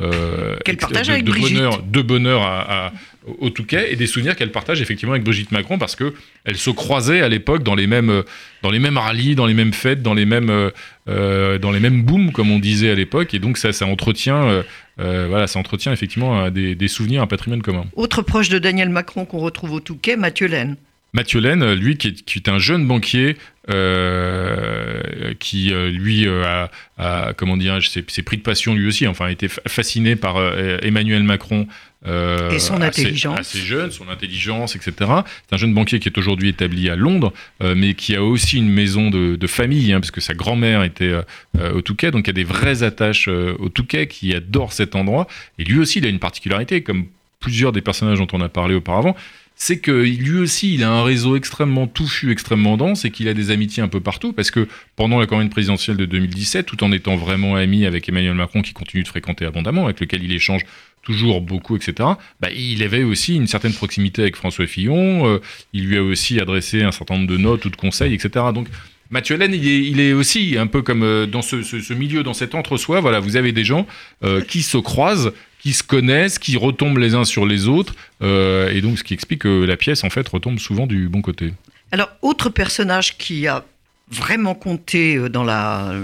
euh, 0.00 0.56
de, 0.88 0.94
avec 1.12 1.24
de 1.24 1.32
bonheur, 1.54 1.82
de 1.82 2.02
bonheur 2.02 2.42
à, 2.42 2.86
à- 2.86 2.92
au 3.38 3.50
Touquet 3.50 3.92
et 3.92 3.96
des 3.96 4.06
souvenirs 4.06 4.36
qu'elle 4.36 4.52
partage 4.52 4.80
effectivement 4.82 5.12
avec 5.12 5.24
Brigitte 5.24 5.50
Macron 5.52 5.78
parce 5.78 5.96
que 5.96 6.14
elle 6.44 6.56
se 6.56 6.70
croisait 6.70 7.22
à 7.22 7.28
l'époque 7.28 7.62
dans 7.62 7.74
les 7.74 7.86
mêmes 7.86 8.22
dans 8.62 8.70
les 8.70 8.78
mêmes 8.78 8.98
rallyes, 8.98 9.34
dans 9.34 9.46
les 9.46 9.54
mêmes 9.54 9.72
fêtes, 9.72 10.02
dans 10.02 10.14
les 10.14 10.26
mêmes 10.26 10.70
euh, 11.08 11.58
dans 11.58 11.70
les 11.72 11.80
mêmes 11.80 12.02
booms 12.02 12.32
comme 12.32 12.50
on 12.50 12.58
disait 12.58 12.90
à 12.90 12.94
l'époque 12.94 13.32
et 13.34 13.38
donc 13.38 13.56
ça 13.56 13.72
ça 13.72 13.86
entretient 13.86 14.46
euh, 14.46 14.62
euh, 15.00 15.26
voilà 15.28 15.46
ça 15.46 15.58
entretient 15.58 15.92
effectivement 15.92 16.50
des, 16.50 16.74
des 16.74 16.88
souvenirs 16.88 17.22
un 17.22 17.26
patrimoine 17.26 17.62
commun. 17.62 17.86
Autre 17.96 18.20
proche 18.22 18.48
de 18.50 18.58
Daniel 18.58 18.90
Macron 18.90 19.24
qu'on 19.24 19.38
retrouve 19.38 19.72
au 19.72 19.80
Touquet, 19.80 20.16
Mathieu 20.16 20.46
Laine. 20.46 20.76
Mathieu 21.14 21.38
Laine, 21.38 21.74
lui, 21.74 21.96
qui 21.96 22.08
est, 22.08 22.24
qui 22.24 22.38
est 22.40 22.48
un 22.48 22.58
jeune 22.58 22.88
banquier, 22.88 23.36
euh, 23.70 25.32
qui 25.38 25.70
lui 25.70 26.26
a, 26.28 26.70
a, 26.98 27.32
comment 27.34 27.56
dirais-je, 27.56 27.88
s'est 27.88 28.22
pris 28.22 28.36
de 28.36 28.42
passion 28.42 28.74
lui 28.74 28.88
aussi. 28.88 29.06
Enfin, 29.06 29.26
a 29.26 29.30
été 29.30 29.48
fa- 29.48 29.62
fasciné 29.68 30.16
par 30.16 30.36
Emmanuel 30.82 31.22
Macron. 31.22 31.66
Euh, 32.06 32.50
Et 32.50 32.58
son 32.58 32.80
assez- 32.80 33.02
intelligence. 33.02 33.38
Assez 33.40 33.58
jeune, 33.60 33.90
son 33.90 34.08
intelligence, 34.08 34.76
etc. 34.76 34.92
C'est 35.00 35.54
un 35.54 35.56
jeune 35.56 35.72
banquier 35.74 35.98
qui 36.00 36.08
est 36.08 36.18
aujourd'hui 36.18 36.50
établi 36.50 36.88
à 36.90 36.96
Londres, 36.96 37.32
euh, 37.62 37.74
mais 37.76 37.94
qui 37.94 38.14
a 38.14 38.22
aussi 38.22 38.58
une 38.58 38.68
maison 38.68 39.10
de, 39.10 39.36
de 39.36 39.46
famille, 39.46 39.92
hein, 39.92 40.00
parce 40.00 40.10
que 40.10 40.20
sa 40.20 40.34
grand-mère 40.34 40.82
était 40.82 41.12
euh, 41.58 41.72
au 41.72 41.80
Touquet, 41.80 42.10
donc 42.10 42.26
il 42.26 42.28
y 42.28 42.30
a 42.30 42.34
des 42.34 42.44
vraies 42.44 42.82
attaches 42.82 43.28
au 43.28 43.68
Touquet, 43.68 44.06
qui 44.06 44.34
adore 44.34 44.72
cet 44.72 44.94
endroit. 44.96 45.26
Et 45.58 45.64
lui 45.64 45.78
aussi, 45.78 45.98
il 45.98 46.06
a 46.06 46.08
une 46.08 46.18
particularité, 46.18 46.82
comme 46.82 47.06
plusieurs 47.40 47.72
des 47.72 47.80
personnages 47.82 48.18
dont 48.18 48.28
on 48.32 48.40
a 48.40 48.48
parlé 48.48 48.74
auparavant, 48.74 49.14
c'est 49.56 49.78
que 49.78 49.92
lui 49.92 50.38
aussi, 50.38 50.74
il 50.74 50.82
a 50.82 50.90
un 50.90 51.04
réseau 51.04 51.36
extrêmement 51.36 51.86
touffu, 51.86 52.32
extrêmement 52.32 52.76
dense, 52.76 53.04
et 53.04 53.10
qu'il 53.10 53.28
a 53.28 53.34
des 53.34 53.50
amitiés 53.50 53.82
un 53.82 53.88
peu 53.88 54.00
partout, 54.00 54.32
parce 54.32 54.50
que 54.50 54.68
pendant 54.96 55.18
la 55.18 55.26
campagne 55.26 55.48
présidentielle 55.48 55.96
de 55.96 56.06
2017, 56.06 56.66
tout 56.66 56.82
en 56.82 56.92
étant 56.92 57.16
vraiment 57.16 57.54
ami 57.54 57.86
avec 57.86 58.08
Emmanuel 58.08 58.34
Macron, 58.34 58.62
qui 58.62 58.72
continue 58.72 59.02
de 59.02 59.08
fréquenter 59.08 59.44
abondamment, 59.44 59.84
avec 59.84 60.00
lequel 60.00 60.24
il 60.24 60.32
échange 60.32 60.62
toujours 61.02 61.40
beaucoup, 61.40 61.76
etc., 61.76 62.08
bah, 62.40 62.50
il 62.50 62.82
avait 62.82 63.04
aussi 63.04 63.36
une 63.36 63.46
certaine 63.46 63.74
proximité 63.74 64.22
avec 64.22 64.36
François 64.36 64.66
Fillon, 64.66 65.26
euh, 65.28 65.38
il 65.72 65.86
lui 65.86 65.98
a 65.98 66.02
aussi 66.02 66.40
adressé 66.40 66.82
un 66.82 66.92
certain 66.92 67.14
nombre 67.14 67.28
de 67.28 67.36
notes 67.36 67.64
ou 67.64 67.70
de 67.70 67.76
conseils, 67.76 68.14
etc. 68.14 68.46
Donc, 68.52 68.68
Mathieu 69.14 69.36
Hélène, 69.36 69.54
il 69.54 69.66
est, 69.68 69.80
il 69.92 70.00
est 70.00 70.12
aussi 70.12 70.56
un 70.58 70.66
peu 70.66 70.82
comme 70.82 71.02
euh, 71.04 71.24
dans 71.26 71.40
ce, 71.40 71.62
ce- 71.62 71.80
ce 71.80 71.94
milieu, 71.94 72.22
dans 72.22 72.34
cet 72.34 72.54
entre-soi, 72.54 73.00
voilà, 73.00 73.20
vous 73.20 73.36
avez 73.36 73.52
des 73.52 73.64
gens 73.64 73.86
euh, 74.24 74.40
qui 74.42 74.62
se 74.62 74.76
croisent, 74.76 75.32
qui 75.60 75.72
se 75.72 75.82
connaissent, 75.84 76.38
qui 76.40 76.56
retombent 76.56 76.98
les 76.98 77.14
uns 77.14 77.24
sur 77.24 77.46
les 77.46 77.68
autres, 77.68 77.94
euh, 78.22 78.68
et 78.74 78.80
donc 78.80 78.98
ce 78.98 79.04
qui 79.04 79.14
explique 79.14 79.42
que 79.42 79.64
la 79.64 79.76
pièce, 79.76 80.02
en 80.04 80.10
fait, 80.10 80.28
retombe 80.28 80.58
souvent 80.58 80.86
du 80.88 81.08
bon 81.08 81.22
côté. 81.22 81.54
Alors, 81.92 82.10
autre 82.22 82.50
personnage 82.50 83.16
qui 83.16 83.46
a 83.46 83.64
vraiment 84.10 84.54
compté 84.56 85.28
dans 85.30 85.44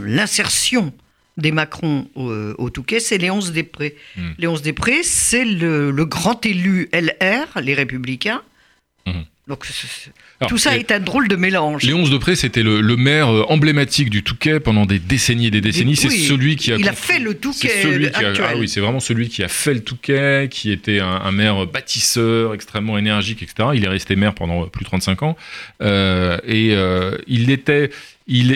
l'insertion 0.06 0.92
des 1.36 1.52
Macron 1.52 2.06
au, 2.14 2.30
au 2.58 2.70
Touquet, 2.70 3.00
c'est 3.00 3.18
Léonce 3.18 3.52
Després. 3.52 3.96
Mm. 4.16 4.20
Léonce 4.38 4.62
Després, 4.62 5.02
c'est 5.02 5.44
le, 5.44 5.90
le 5.90 6.04
grand 6.04 6.44
élu 6.46 6.88
LR, 6.92 7.60
les 7.62 7.74
Républicains. 7.74 8.42
Mhm. 9.06 9.24
Donc, 9.50 9.66
Alors, 10.38 10.48
tout 10.48 10.58
ça 10.58 10.76
est 10.76 10.92
un 10.92 11.00
drôle 11.00 11.26
de 11.26 11.34
mélange. 11.34 11.82
Léonce 11.82 12.08
Depré, 12.08 12.36
c'était 12.36 12.62
le, 12.62 12.80
le 12.80 12.96
maire 12.96 13.28
euh, 13.28 13.44
emblématique 13.48 14.08
du 14.08 14.22
Touquet 14.22 14.60
pendant 14.60 14.86
des 14.86 15.00
décennies 15.00 15.48
et 15.48 15.50
des 15.50 15.60
décennies. 15.60 15.96
C'est 15.96 16.06
Oui, 16.06 16.24
celui 16.24 16.54
qui 16.54 16.72
a. 16.72 16.76
Il 16.76 16.88
a 16.88 16.92
fait 16.92 17.18
le 17.18 17.34
Touquet 17.34 17.82
celui 17.82 18.10
qui 18.12 18.24
a, 18.24 18.32
ah 18.48 18.52
oui, 18.56 18.68
c'est 18.68 18.78
vraiment 18.78 19.00
celui 19.00 19.28
qui 19.28 19.42
a 19.42 19.48
fait 19.48 19.74
le 19.74 19.80
Touquet, 19.80 20.48
qui 20.48 20.70
était 20.70 21.00
un, 21.00 21.08
un 21.08 21.32
maire 21.32 21.66
bâtisseur, 21.66 22.54
extrêmement 22.54 22.96
énergique, 22.96 23.42
etc. 23.42 23.70
Il 23.74 23.84
est 23.84 23.88
resté 23.88 24.14
maire 24.14 24.34
pendant 24.34 24.66
plus 24.68 24.84
de 24.84 24.88
35 24.88 25.24
ans. 25.24 25.36
Euh, 25.82 26.38
et 26.46 26.74
euh, 26.74 27.18
il 27.26 27.50
était, 27.50 27.90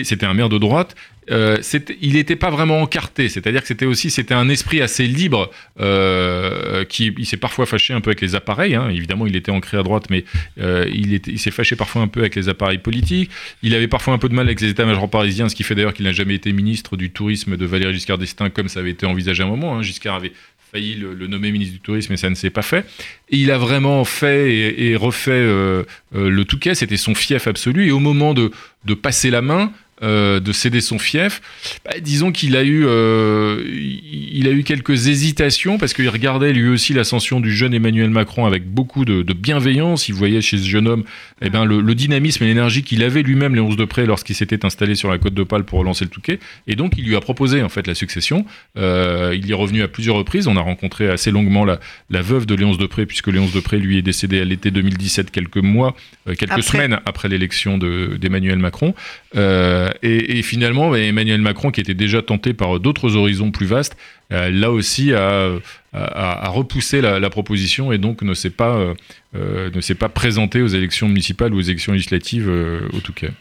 c'était 0.03 0.25
un 0.25 0.33
maire 0.33 0.49
de 0.49 0.57
droite. 0.57 0.95
Euh, 1.31 1.57
il 2.01 2.13
n'était 2.13 2.35
pas 2.35 2.49
vraiment 2.49 2.81
encarté, 2.81 3.29
c'est-à-dire 3.29 3.61
que 3.61 3.67
c'était 3.67 3.85
aussi 3.85 4.11
c'était 4.11 4.35
un 4.35 4.47
esprit 4.47 4.81
assez 4.81 5.07
libre 5.07 5.49
euh, 5.79 6.85
qui 6.85 7.13
il 7.17 7.25
s'est 7.25 7.37
parfois 7.37 7.65
fâché 7.65 7.93
un 7.93 8.01
peu 8.01 8.09
avec 8.11 8.21
les 8.21 8.35
appareils. 8.35 8.75
hein. 8.75 8.89
Évidemment, 8.89 9.25
il 9.25 9.35
était 9.35 9.51
ancré 9.51 9.77
à 9.77 9.83
droite, 9.83 10.05
mais 10.09 10.23
euh, 10.59 10.87
il, 10.93 11.39
s'est 11.39 11.51
fâché 11.51 11.75
parfois 11.75 12.03
un 12.03 12.07
peu 12.07 12.19
avec 12.19 12.35
les 12.35 12.47
appareils 12.49 12.77
politiques. 12.77 13.31
Il 13.63 13.73
avait 13.73 13.87
parfois 13.87 14.13
un 14.13 14.17
peu 14.19 14.29
de 14.29 14.35
mal 14.35 14.45
avec 14.45 14.61
les 14.61 14.69
états-majors 14.69 15.09
parisiens, 15.09 15.49
ce 15.49 15.55
qui 15.55 15.63
fait 15.63 15.73
d'ailleurs 15.73 15.93
qu'il 15.93 16.05
n'a 16.05 16.11
jamais 16.11 16.35
été 16.35 16.51
ministre 16.53 16.95
du 16.95 17.09
tourisme 17.09 17.57
de 17.57 17.65
Valéry 17.65 17.93
Giscard 17.93 18.17
d'Estaing 18.17 18.49
comme 18.51 18.69
ça 18.69 18.81
avait 18.81 18.91
été 18.91 19.05
envisagé 19.05 19.41
à 19.41 19.47
un 19.47 19.49
moment. 19.49 19.77
hein. 19.77 19.81
Giscard 19.81 20.15
avait 20.15 20.33
failli 20.71 20.95
le, 20.95 21.27
nommer 21.27 21.51
ministre 21.51 21.73
du 21.73 21.79
tourisme, 21.79 22.11
mais 22.11 22.17
ça 22.17 22.29
ne 22.29 22.35
s'est 22.35 22.49
pas 22.49 22.61
fait. 22.61 22.85
Et 23.29 23.37
il 23.37 23.49
a 23.49 23.57
vraiment 23.57 24.03
fait 24.05 24.51
et, 24.51 24.89
et 24.89 24.95
refait 24.95 25.41
le 25.41 26.43
Touquet, 26.43 26.75
c'était 26.75 26.97
son 26.97 27.15
fief 27.15 27.47
absolu. 27.47 27.87
Et 27.87 27.91
au 27.91 27.99
moment 27.99 28.33
de 28.33 28.51
passer 28.93 29.29
la 29.29 29.41
main, 29.41 29.71
euh, 30.03 30.39
de 30.39 30.51
céder 30.51 30.81
son 30.81 30.99
fief, 30.99 31.41
bah, 31.85 31.91
disons 32.01 32.31
qu'il 32.31 32.55
a 32.57 32.63
eu, 32.63 32.83
euh, 32.85 33.63
il 33.65 34.47
a 34.47 34.51
eu 34.51 34.63
quelques 34.63 35.07
hésitations 35.07 35.77
parce 35.77 35.93
qu'il 35.93 36.09
regardait 36.09 36.51
lui 36.53 36.67
aussi 36.69 36.93
l'ascension 36.93 37.39
du 37.39 37.53
jeune 37.55 37.73
Emmanuel 37.73 38.09
Macron 38.09 38.45
avec 38.45 38.65
beaucoup 38.69 39.05
de, 39.05 39.21
de 39.21 39.33
bienveillance. 39.33 40.09
Il 40.09 40.15
voyait 40.15 40.41
chez 40.41 40.57
ce 40.57 40.67
jeune 40.67 40.87
homme 40.87 41.03
eh 41.41 41.49
ben, 41.49 41.63
le, 41.65 41.79
le 41.81 41.95
dynamisme 41.95 42.43
et 42.43 42.47
l'énergie 42.47 42.83
qu'il 42.83 43.03
avait 43.03 43.21
lui-même, 43.23 43.55
Léonce 43.55 43.77
Depré, 43.77 44.05
lorsqu'il 44.05 44.35
s'était 44.35 44.65
installé 44.65 44.95
sur 44.95 45.09
la 45.09 45.17
côte 45.17 45.33
d'Opale 45.33 45.63
pour 45.63 45.79
relancer 45.79 46.03
le 46.05 46.09
Touquet. 46.09 46.39
Et 46.67 46.75
donc, 46.75 46.93
il 46.97 47.05
lui 47.05 47.15
a 47.15 47.21
proposé 47.21 47.61
en 47.61 47.69
fait 47.69 47.87
la 47.87 47.95
succession. 47.95 48.45
Euh, 48.77 49.33
il 49.35 49.45
y 49.45 49.51
est 49.51 49.55
revenu 49.55 49.81
à 49.81 49.87
plusieurs 49.87 50.15
reprises. 50.17 50.47
On 50.47 50.57
a 50.57 50.61
rencontré 50.61 51.09
assez 51.09 51.31
longuement 51.31 51.63
la, 51.65 51.79
la 52.09 52.21
veuve 52.21 52.45
de 52.45 52.55
Léonce 52.55 52.77
Depré, 52.77 53.05
puisque 53.05 53.27
Léonce 53.27 53.53
Depré 53.53 53.79
lui 53.79 53.97
est 53.97 54.01
décédé 54.01 54.39
à 54.41 54.45
l'été 54.45 54.71
2017, 54.71 55.31
quelques 55.31 55.57
mois, 55.57 55.95
quelques 56.25 56.43
Après. 56.51 56.61
semaines 56.61 56.99
après 57.05 57.29
l'élection 57.29 57.77
de- 57.77 58.17
d'Emmanuel 58.19 58.59
Macron. 58.59 58.93
Euh, 59.35 59.84
et, 60.03 60.39
et 60.39 60.41
finalement, 60.43 60.89
bah, 60.89 60.99
Emmanuel 60.99 61.41
Macron, 61.41 61.71
qui 61.71 61.81
était 61.81 61.93
déjà 61.93 62.21
tenté 62.21 62.53
par 62.53 62.79
d'autres 62.79 63.15
horizons 63.15 63.51
plus 63.51 63.65
vastes, 63.65 63.95
euh, 64.31 64.49
là 64.49 64.71
aussi 64.71 65.13
a, 65.13 65.51
a- 65.93 66.45
a 66.45 66.49
repoussé 66.49 67.01
la, 67.01 67.19
la 67.19 67.29
proposition 67.29 67.91
et 67.91 67.97
donc 67.97 68.21
ne 68.21 68.33
s'est 68.33 68.49
pas, 68.49 68.75
euh, 68.75 68.93
euh, 69.35 69.69
ne 69.73 69.81
s'est 69.81 69.95
pas 69.95 70.09
présenté 70.09 70.61
aux 70.61 70.67
élections 70.67 71.07
municipales 71.07 71.53
ou 71.53 71.57
aux 71.57 71.61
élections 71.61 71.93
législatives 71.93 72.49
euh, 72.49 72.87
au 72.93 72.99
Touquet. 72.99 73.31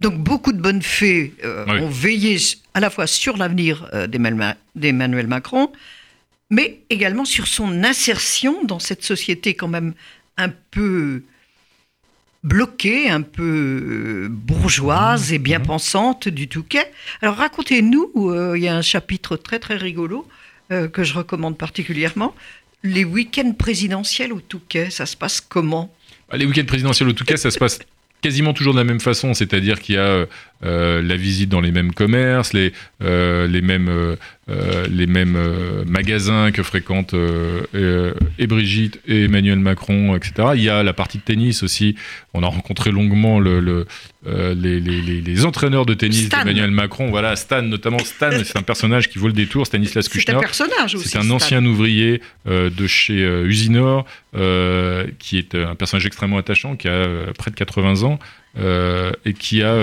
Donc 0.00 0.18
beaucoup 0.18 0.52
de 0.52 0.60
bonnes 0.60 0.82
fées 0.82 1.32
euh, 1.44 1.64
Oui. 1.68 1.78
ont 1.80 1.88
veillé 1.88 2.36
à 2.74 2.80
la 2.80 2.90
fois 2.90 3.06
sur 3.06 3.36
l'avenir 3.38 3.88
euh, 3.94 4.06
d'Emmanuel 4.74 5.26
Macron, 5.26 5.70
mais 6.50 6.80
également 6.90 7.24
sur 7.24 7.46
son 7.46 7.82
insertion 7.82 8.62
dans 8.64 8.78
cette 8.78 9.02
société 9.02 9.54
quand 9.54 9.68
même 9.68 9.94
un 10.36 10.50
peu 10.70 11.22
bloquée, 12.46 13.10
un 13.10 13.22
peu 13.22 13.42
euh, 13.42 14.28
bourgeoise 14.30 15.32
et 15.32 15.38
bien 15.38 15.58
pensante 15.58 16.28
du 16.28 16.46
Touquet. 16.46 16.92
Alors 17.20 17.34
racontez-nous, 17.34 18.12
euh, 18.16 18.56
il 18.56 18.62
y 18.62 18.68
a 18.68 18.76
un 18.76 18.82
chapitre 18.82 19.36
très 19.36 19.58
très 19.58 19.76
rigolo 19.76 20.26
euh, 20.70 20.88
que 20.88 21.02
je 21.02 21.14
recommande 21.14 21.58
particulièrement. 21.58 22.34
Les 22.84 23.04
week-ends 23.04 23.52
présidentiels 23.52 24.32
au 24.32 24.40
Touquet, 24.40 24.90
ça 24.90 25.06
se 25.06 25.16
passe 25.16 25.40
comment? 25.40 25.92
Bah, 26.30 26.36
Les 26.36 26.46
week-ends 26.46 26.66
présidentiels 26.66 27.08
au 27.08 27.12
Touquet, 27.12 27.36
ça 27.36 27.50
se 27.50 27.58
passe 27.58 27.80
quasiment 28.22 28.52
toujours 28.52 28.74
de 28.74 28.78
la 28.78 28.84
même 28.84 29.00
façon, 29.00 29.34
c'est-à-dire 29.34 29.80
qu'il 29.80 29.96
y 29.96 29.98
a 29.98 30.26
la 30.62 31.16
visite 31.16 31.48
dans 31.48 31.60
les 31.60 31.72
mêmes 31.72 31.92
commerces, 31.92 32.52
les, 32.52 32.72
les 33.00 33.62
mêmes 33.62 34.16
euh, 34.48 34.86
les 34.88 35.08
mêmes 35.08 35.34
euh, 35.34 35.84
magasins 35.88 36.52
que 36.52 36.62
fréquentent 36.62 37.14
euh, 37.14 38.14
et 38.38 38.46
Brigitte 38.46 39.00
et 39.08 39.24
Emmanuel 39.24 39.58
Macron, 39.58 40.14
etc. 40.14 40.50
Il 40.54 40.62
y 40.62 40.68
a 40.68 40.84
la 40.84 40.92
partie 40.92 41.18
de 41.18 41.24
tennis 41.24 41.64
aussi. 41.64 41.96
On 42.32 42.44
a 42.44 42.46
rencontré 42.46 42.92
longuement 42.92 43.40
le, 43.40 43.86
les, 44.24 44.80
les, 44.80 45.44
entraîneurs 45.44 45.84
de 45.84 45.94
tennis 45.94 46.28
d'Emmanuel 46.28 46.70
Macron. 46.70 47.10
Voilà, 47.10 47.34
Stan 47.34 47.62
notamment. 47.62 47.98
Stan, 47.98 48.30
c'est 48.44 48.56
un 48.56 48.62
personnage 48.62 49.08
qui 49.08 49.18
vaut 49.18 49.26
le 49.26 49.32
détour. 49.32 49.66
Stanislas 49.66 50.08
Kuchner. 50.08 50.34
C'est 50.34 50.36
un 50.36 50.40
personnage 50.40 50.94
aussi. 50.94 51.08
C'est 51.08 51.18
un 51.18 51.30
ancien 51.32 51.64
ouvrier 51.66 52.22
de 52.46 52.86
chez 52.86 53.24
Usinor, 53.46 54.06
qui 55.18 55.38
est 55.38 55.56
un 55.56 55.74
personnage 55.74 56.06
extrêmement 56.06 56.38
attachant, 56.38 56.76
qui 56.76 56.86
a 56.86 57.08
près 57.36 57.50
de 57.50 57.56
80 57.56 58.04
ans. 58.04 58.20
Et 58.58 59.32
qui 59.34 59.62
a 59.62 59.76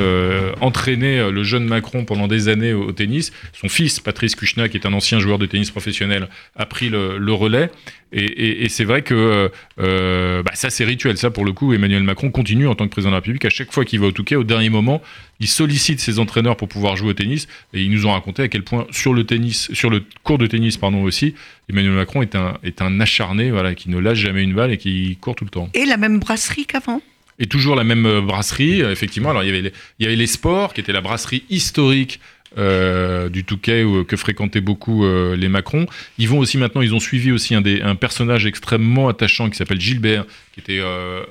entraîné 0.62 1.32
le 1.32 1.44
jeune 1.44 1.66
Macron 1.66 2.06
pendant 2.06 2.28
des 2.28 2.48
années 2.48 2.74
au, 2.74 2.92
tennis. 2.92 3.32
Son 3.54 3.70
fils, 3.70 4.00
Patrice 4.00 4.36
Kuchner, 4.36 4.70
qui 4.70 4.78
est 4.78 4.86
un 4.86 4.94
ancien 4.94 5.20
joueur 5.20 5.38
de 5.38 5.46
tennis 5.46 5.72
professionnel, 5.72 6.28
a 6.56 6.66
pris 6.66 6.90
le, 6.90 7.34
relais. 7.34 7.70
Et, 8.16 8.70
c'est 8.70 8.84
vrai 8.84 9.02
que 9.02 9.50
euh, 9.80 10.44
bah, 10.44 10.52
ça, 10.54 10.70
c'est 10.70 10.86
rituel. 10.86 11.18
Ça, 11.18 11.32
pour 11.32 11.46
le 11.46 11.52
coup, 11.52 11.74
Emmanuel 11.74 12.04
Macron 12.04 12.30
continue 12.30 12.68
en 12.68 12.76
tant 12.76 12.86
que 12.86 12.92
président 12.92 13.10
de 13.10 13.16
la 13.16 13.20
République. 13.20 13.46
À 13.46 13.50
chaque 13.50 13.72
fois 13.72 13.86
qu'il 13.86 14.00
va 14.00 14.08
au 14.08 14.12
Touquet, 14.12 14.36
au 14.36 14.44
dernier 14.44 14.70
moment, 14.70 15.02
il 15.40 15.48
sollicite 15.48 16.00
ses 16.00 16.20
entraîneurs 16.20 16.56
pour 16.56 16.68
pouvoir 16.68 16.96
jouer 16.96 17.10
au 17.10 17.14
tennis. 17.14 17.48
Et 17.74 17.82
ils 17.82 17.92
nous 17.92 18.06
ont 18.06 18.12
raconté 18.12 18.44
à 18.44 18.48
quel 18.48 18.64
point, 18.64 18.86
sur 18.92 19.14
le 19.14 19.24
tennis, 19.24 19.72
sur 19.74 19.90
le 19.90 20.04
cours 20.24 20.38
de 20.38 20.48
tennis, 20.48 20.78
pardon, 20.78 21.02
aussi, 21.02 21.34
Emmanuel 21.70 21.94
Macron 21.94 22.22
est 22.22 22.36
un, 22.36 22.58
est 22.64 22.82
un 22.82 23.00
acharné, 23.00 23.50
voilà, 23.50 23.74
qui 23.74 23.90
ne 23.90 23.98
lâche 23.98 24.20
jamais 24.20 24.44
une 24.44 24.54
balle 24.54 24.72
et 24.72 24.78
qui 24.78 25.18
court 25.20 25.36
tout 25.36 25.46
le 25.46 25.50
temps. 25.50 25.70
Et 25.74 25.86
la 25.86 25.98
même 25.98 26.20
brasserie 26.20 26.66
qu'avant? 26.66 27.02
Et 27.40 27.48
toujours 27.48 27.76
la 27.76 27.84
même 27.84 28.22
brasserie, 28.22 28.82
effectivement. 28.82 29.32
Alors, 29.32 29.44
il 29.44 29.72
y 30.00 30.06
avait 30.06 30.16
les, 30.16 30.28
sports, 30.28 30.74
qui 30.74 30.82
était 30.82 30.94
la 30.94 31.02
brasserie 31.02 31.44
historique 31.50 32.20
euh, 32.56 33.30
du 33.30 33.44
Touquet 33.44 33.84
que 34.08 34.16
fréquentaient 34.16 34.62
beaucoup 34.62 35.06
euh, 35.06 35.36
les 35.36 35.50
Macron. 35.50 35.88
Ils 36.20 36.30
vont 36.30 36.38
aussi 36.38 36.60
maintenant, 36.60 36.82
ils 36.82 36.94
ont 36.94 37.00
suivi 37.00 37.32
aussi 37.32 37.56
un, 37.56 37.96
personnage 37.96 38.46
extrêmement 38.46 39.10
attachant 39.10 39.50
qui 39.50 39.58
s'appelle 39.58 39.82
Gilbert, 39.82 40.26
euh, 40.70 41.24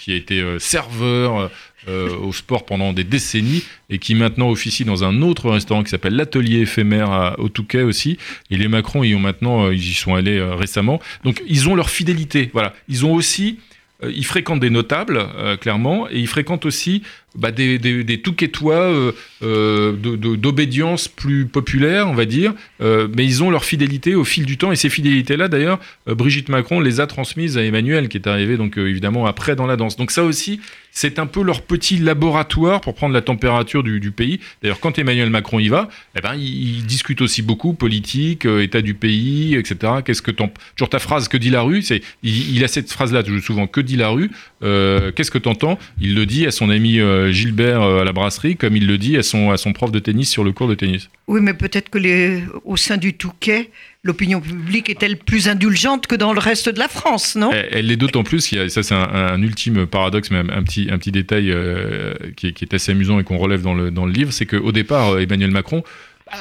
qui 0.00 0.12
a 0.12 0.14
été 0.14 0.44
serveur 0.60 1.50
au 1.88 2.32
sport 2.32 2.66
pendant 2.66 2.92
des 2.92 3.02
décennies 3.02 3.64
et 3.88 3.98
qui 3.98 4.14
maintenant 4.14 4.50
officie 4.50 4.84
dans 4.84 5.04
un 5.04 5.22
autre 5.22 5.50
restaurant 5.50 5.82
qui 5.82 5.90
s'appelle 5.90 6.14
l'Atelier 6.14 6.60
éphémère 6.60 7.34
au 7.38 7.48
Touquet 7.48 7.82
aussi. 7.82 8.18
Et 8.50 8.56
les 8.56 8.68
Macron, 8.68 9.02
ils 9.02 9.16
ont 9.16 9.20
maintenant, 9.20 9.70
ils 9.70 9.88
y 9.88 9.94
sont 9.94 10.14
allés 10.14 10.40
récemment. 10.40 11.00
Donc 11.24 11.42
ils 11.48 11.68
ont 11.68 11.74
leur 11.74 11.90
fidélité. 11.90 12.50
Voilà, 12.52 12.74
ils 12.88 13.04
ont 13.06 13.14
aussi 13.14 13.58
ils 14.02 14.24
fréquentent 14.24 14.60
des 14.60 14.70
notables, 14.70 15.20
clairement, 15.60 16.08
et 16.08 16.18
ils 16.18 16.28
fréquentent 16.28 16.66
aussi 16.66 17.02
bah, 17.34 17.52
des, 17.52 17.78
des, 17.78 18.04
des 18.04 18.20
touquetois 18.20 18.74
euh, 18.74 19.12
euh 19.42 19.92
d'obédience 19.92 21.08
plus 21.08 21.46
populaire, 21.46 22.08
on 22.08 22.14
va 22.14 22.24
dire, 22.24 22.54
euh, 22.80 23.06
mais 23.14 23.24
ils 23.24 23.42
ont 23.42 23.50
leur 23.50 23.64
fidélité 23.64 24.14
au 24.14 24.24
fil 24.24 24.46
du 24.46 24.56
temps, 24.56 24.72
et 24.72 24.76
ces 24.76 24.88
fidélités-là, 24.88 25.48
d'ailleurs, 25.48 25.78
Brigitte 26.06 26.48
Macron 26.48 26.80
les 26.80 27.00
a 27.00 27.06
transmises 27.06 27.58
à 27.58 27.62
Emmanuel, 27.62 28.08
qui 28.08 28.16
est 28.16 28.26
arrivé 28.26 28.56
donc 28.56 28.78
évidemment 28.78 29.26
après 29.26 29.56
dans 29.56 29.66
la 29.66 29.76
danse. 29.76 29.96
Donc 29.96 30.10
ça 30.10 30.24
aussi, 30.24 30.60
c'est 30.90 31.18
un 31.18 31.26
peu 31.26 31.42
leur 31.42 31.62
petit 31.62 31.98
laboratoire 31.98 32.80
pour 32.80 32.94
prendre 32.94 33.14
la 33.14 33.20
température 33.20 33.82
du, 33.82 34.10
pays. 34.10 34.40
D'ailleurs, 34.62 34.80
quand 34.80 34.98
Emmanuel 34.98 35.30
Macron 35.30 35.58
y 35.58 35.68
va, 35.68 35.88
eh 36.16 36.20
ben, 36.20 36.34
il, 36.34 36.86
discute 36.86 37.20
aussi 37.20 37.42
beaucoup 37.42 37.74
politique, 37.74 38.46
état 38.46 38.80
du 38.80 38.94
pays, 38.94 39.54
etc. 39.54 39.92
Qu'est-ce 40.04 40.22
que 40.22 40.30
toujours 40.30 40.88
ta 40.90 40.98
phrase 40.98 41.28
que 41.28 41.36
dit 41.36 41.50
la 41.50 41.60
rue, 41.60 41.84
il, 42.22 42.56
il, 42.56 42.64
a 42.64 42.68
cette 42.68 42.90
phrase-là 42.90 43.22
toujours 43.22 43.42
souvent 43.42 43.66
que 43.66 43.80
dit 43.80 43.96
la 43.96 44.08
rue. 44.08 44.30
Qu'est-ce 44.60 45.30
que 45.30 45.38
t'entends? 45.38 45.78
Il 46.00 46.14
le 46.14 46.26
dit 46.26 46.46
à 46.46 46.50
son 46.50 46.70
ami 46.70 47.00
euh, 47.00 47.30
Gilbert 47.30 47.82
euh, 47.82 48.00
à 48.00 48.04
la 48.04 48.12
brasserie, 48.12 48.56
comme 48.56 48.76
il 48.76 48.86
le 48.86 48.98
dit 48.98 49.16
à 49.16 49.22
son, 49.22 49.50
à 49.50 49.56
son 49.56 49.72
prof 49.72 49.92
de 49.92 49.98
tennis 49.98 50.30
sur 50.30 50.44
le 50.44 50.52
cours 50.52 50.68
de 50.68 50.74
tennis. 50.74 51.08
Oui, 51.26 51.40
mais 51.42 51.54
peut-être 51.54 51.90
que 51.90 51.98
les, 51.98 52.42
au 52.64 52.76
sein 52.76 52.96
du 52.96 53.14
Touquet, 53.14 53.70
l'opinion 54.02 54.40
publique 54.40 54.88
est-elle 54.88 55.16
plus 55.16 55.48
indulgente 55.48 56.06
que 56.06 56.14
dans 56.14 56.32
le 56.32 56.40
reste 56.40 56.68
de 56.68 56.78
la 56.78 56.88
France, 56.88 57.36
non? 57.36 57.50
Elle, 57.52 57.86
l'est 57.86 57.96
d'autant 57.96 58.22
plus, 58.22 58.52
il 58.52 58.58
y 58.58 58.60
a, 58.60 58.68
ça 58.68 58.82
c'est 58.82 58.94
un, 58.94 59.42
ultime 59.42 59.86
paradoxe, 59.86 60.30
mais 60.30 60.38
un, 60.38 60.62
petit, 60.62 60.88
un 60.90 60.98
petit 60.98 61.12
détail 61.12 61.50
euh, 61.50 62.14
qui, 62.36 62.46
est, 62.46 62.74
assez 62.74 62.92
amusant 62.92 63.18
et 63.20 63.24
qu'on 63.24 63.38
relève 63.38 63.62
dans 63.62 63.74
le, 63.74 63.90
dans 63.90 64.06
le 64.06 64.12
livre, 64.12 64.32
c'est 64.32 64.46
qu'au 64.46 64.72
départ, 64.72 65.18
Emmanuel 65.18 65.50
Macron 65.50 65.82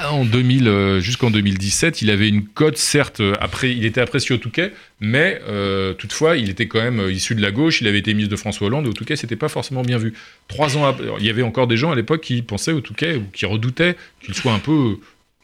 en 0.09 0.25
2000, 0.25 0.67
euh, 0.67 0.99
jusqu'en 0.99 1.31
2017, 1.31 2.01
il 2.01 2.09
avait 2.09 2.27
une 2.27 2.45
cote, 2.45 2.77
certes, 2.77 3.19
euh, 3.19 3.33
après, 3.39 3.71
il 3.71 3.85
était 3.85 4.01
apprécié 4.01 4.35
au 4.35 4.37
Touquet, 4.37 4.73
mais 4.99 5.41
euh, 5.47 5.93
toutefois, 5.93 6.37
il 6.37 6.49
était 6.49 6.67
quand 6.67 6.81
même 6.81 7.09
issu 7.09 7.35
de 7.35 7.41
la 7.41 7.51
gauche, 7.51 7.81
il 7.81 7.87
avait 7.87 7.99
été 7.99 8.13
ministre 8.13 8.31
de 8.31 8.39
François 8.39 8.67
Hollande, 8.67 8.85
et 8.85 8.89
au 8.89 8.93
Touquet, 8.93 9.15
c'était 9.15 9.35
pas 9.35 9.49
forcément 9.49 9.81
bien 9.81 9.97
vu. 9.97 10.13
Trois 10.47 10.77
ans 10.77 10.85
après, 10.85 11.05
il 11.19 11.25
y 11.25 11.29
avait 11.29 11.43
encore 11.43 11.67
des 11.67 11.77
gens 11.77 11.91
à 11.91 11.95
l'époque 11.95 12.21
qui 12.21 12.41
pensaient 12.41 12.73
au 12.73 12.81
Touquet, 12.81 13.15
ou 13.15 13.23
qui 13.33 13.45
redoutaient 13.45 13.95
qu'il 14.21 14.33
soit 14.33 14.53
un 14.53 14.59
peu 14.59 14.97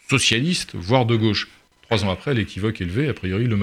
socialiste, 0.10 0.72
voire 0.76 1.06
de 1.06 1.16
gauche. 1.16 1.48
Trois 1.94 2.08
ans 2.08 2.12
après, 2.12 2.34
l'équivoque 2.34 2.82
est 2.82 2.86
levé. 2.86 3.08
A 3.08 3.14
priori, 3.14 3.46
le, 3.46 3.56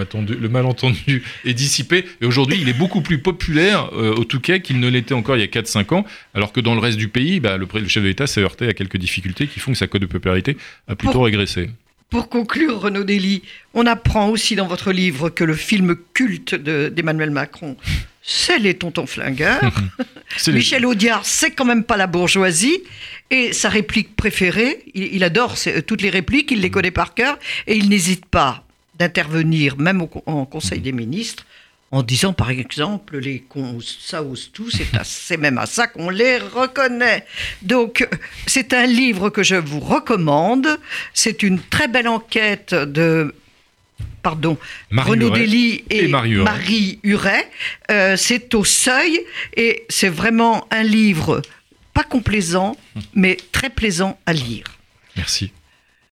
malentendu 0.48 1.24
est 1.44 1.52
dissipé. 1.52 2.04
Et 2.20 2.26
aujourd'hui, 2.26 2.58
il 2.60 2.68
est 2.68 2.78
beaucoup 2.78 3.00
plus 3.00 3.18
populaire 3.18 3.90
euh, 3.92 4.14
au 4.14 4.22
Touquet 4.22 4.60
qu'il 4.60 4.78
ne 4.78 4.88
l'était 4.88 5.14
encore 5.14 5.36
il 5.36 5.40
y 5.40 5.42
a 5.42 5.48
4-5 5.48 5.94
ans. 5.96 6.04
Alors 6.34 6.52
que 6.52 6.60
dans 6.60 6.74
le 6.74 6.80
reste 6.80 6.96
du 6.96 7.08
pays, 7.08 7.40
bah, 7.40 7.56
le, 7.56 7.66
chef 7.88 8.04
de 8.04 8.08
l'État 8.08 8.28
s'est 8.28 8.40
heurté 8.40 8.68
à 8.68 8.72
quelques 8.72 8.98
difficultés 8.98 9.48
qui 9.48 9.58
font 9.58 9.72
que 9.72 9.78
sa 9.78 9.88
cote 9.88 10.02
de 10.02 10.06
popularité 10.06 10.56
a 10.86 10.94
plutôt 10.94 11.22
régressé. 11.22 11.70
Pour 12.10 12.28
conclure, 12.28 12.80
Renaud 12.80 13.04
Dely, 13.04 13.42
on 13.72 13.86
apprend 13.86 14.28
aussi 14.28 14.56
dans 14.56 14.66
votre 14.66 14.90
livre 14.90 15.30
que 15.30 15.44
le 15.44 15.54
film 15.54 15.96
culte 16.12 16.56
d'Emmanuel 16.56 17.30
Macron, 17.30 17.76
c'est 18.20 18.58
les 18.58 18.74
tontons 18.74 19.06
flingueurs. 19.06 19.72
Michel 20.48 20.86
Audiard, 20.86 21.24
c'est 21.24 21.52
quand 21.52 21.64
même 21.64 21.84
pas 21.84 21.96
la 21.96 22.08
bourgeoisie. 22.08 22.82
Et 23.30 23.52
sa 23.52 23.68
réplique 23.68 24.16
préférée, 24.16 24.82
il, 24.94 25.22
adore 25.22 25.54
toutes 25.86 26.02
les 26.02 26.10
répliques, 26.10 26.50
il 26.50 26.60
les 26.60 26.70
connaît 26.70 26.90
par 26.90 27.14
cœur, 27.14 27.38
et 27.68 27.76
il 27.76 27.88
n'hésite 27.88 28.26
pas 28.26 28.64
d'intervenir, 28.98 29.78
même 29.78 30.02
au, 30.02 30.10
en 30.26 30.44
Conseil 30.46 30.80
des 30.80 30.92
ministres, 30.92 31.46
en 31.92 32.02
disant 32.02 32.32
par 32.32 32.50
exemple 32.50 33.18
les 33.18 33.44
ose 33.54 34.50
tout, 34.52 34.70
c'est 35.02 35.36
même 35.36 35.58
à 35.58 35.66
ça 35.66 35.86
qu'on 35.86 36.10
les 36.10 36.38
reconnaît. 36.38 37.24
Donc 37.62 38.06
c'est 38.46 38.72
un 38.72 38.86
livre 38.86 39.30
que 39.30 39.42
je 39.42 39.56
vous 39.56 39.80
recommande. 39.80 40.78
C'est 41.14 41.42
une 41.42 41.60
très 41.60 41.88
belle 41.88 42.08
enquête 42.08 42.74
de 42.74 43.34
pardon, 44.22 44.58
Renaud 44.92 45.30
Dely 45.30 45.84
et, 45.90 46.06
Marie 46.08 47.00
Huret. 47.02 47.50
Euh, 47.90 48.16
c'est 48.16 48.54
au 48.54 48.64
seuil 48.64 49.20
et 49.56 49.84
c'est 49.88 50.08
vraiment 50.08 50.66
un 50.70 50.82
livre 50.82 51.42
pas 51.92 52.04
complaisant, 52.04 52.76
mais 53.14 53.36
très 53.50 53.70
plaisant 53.70 54.18
à 54.26 54.32
lire. 54.32 54.64
Merci. 55.16 55.52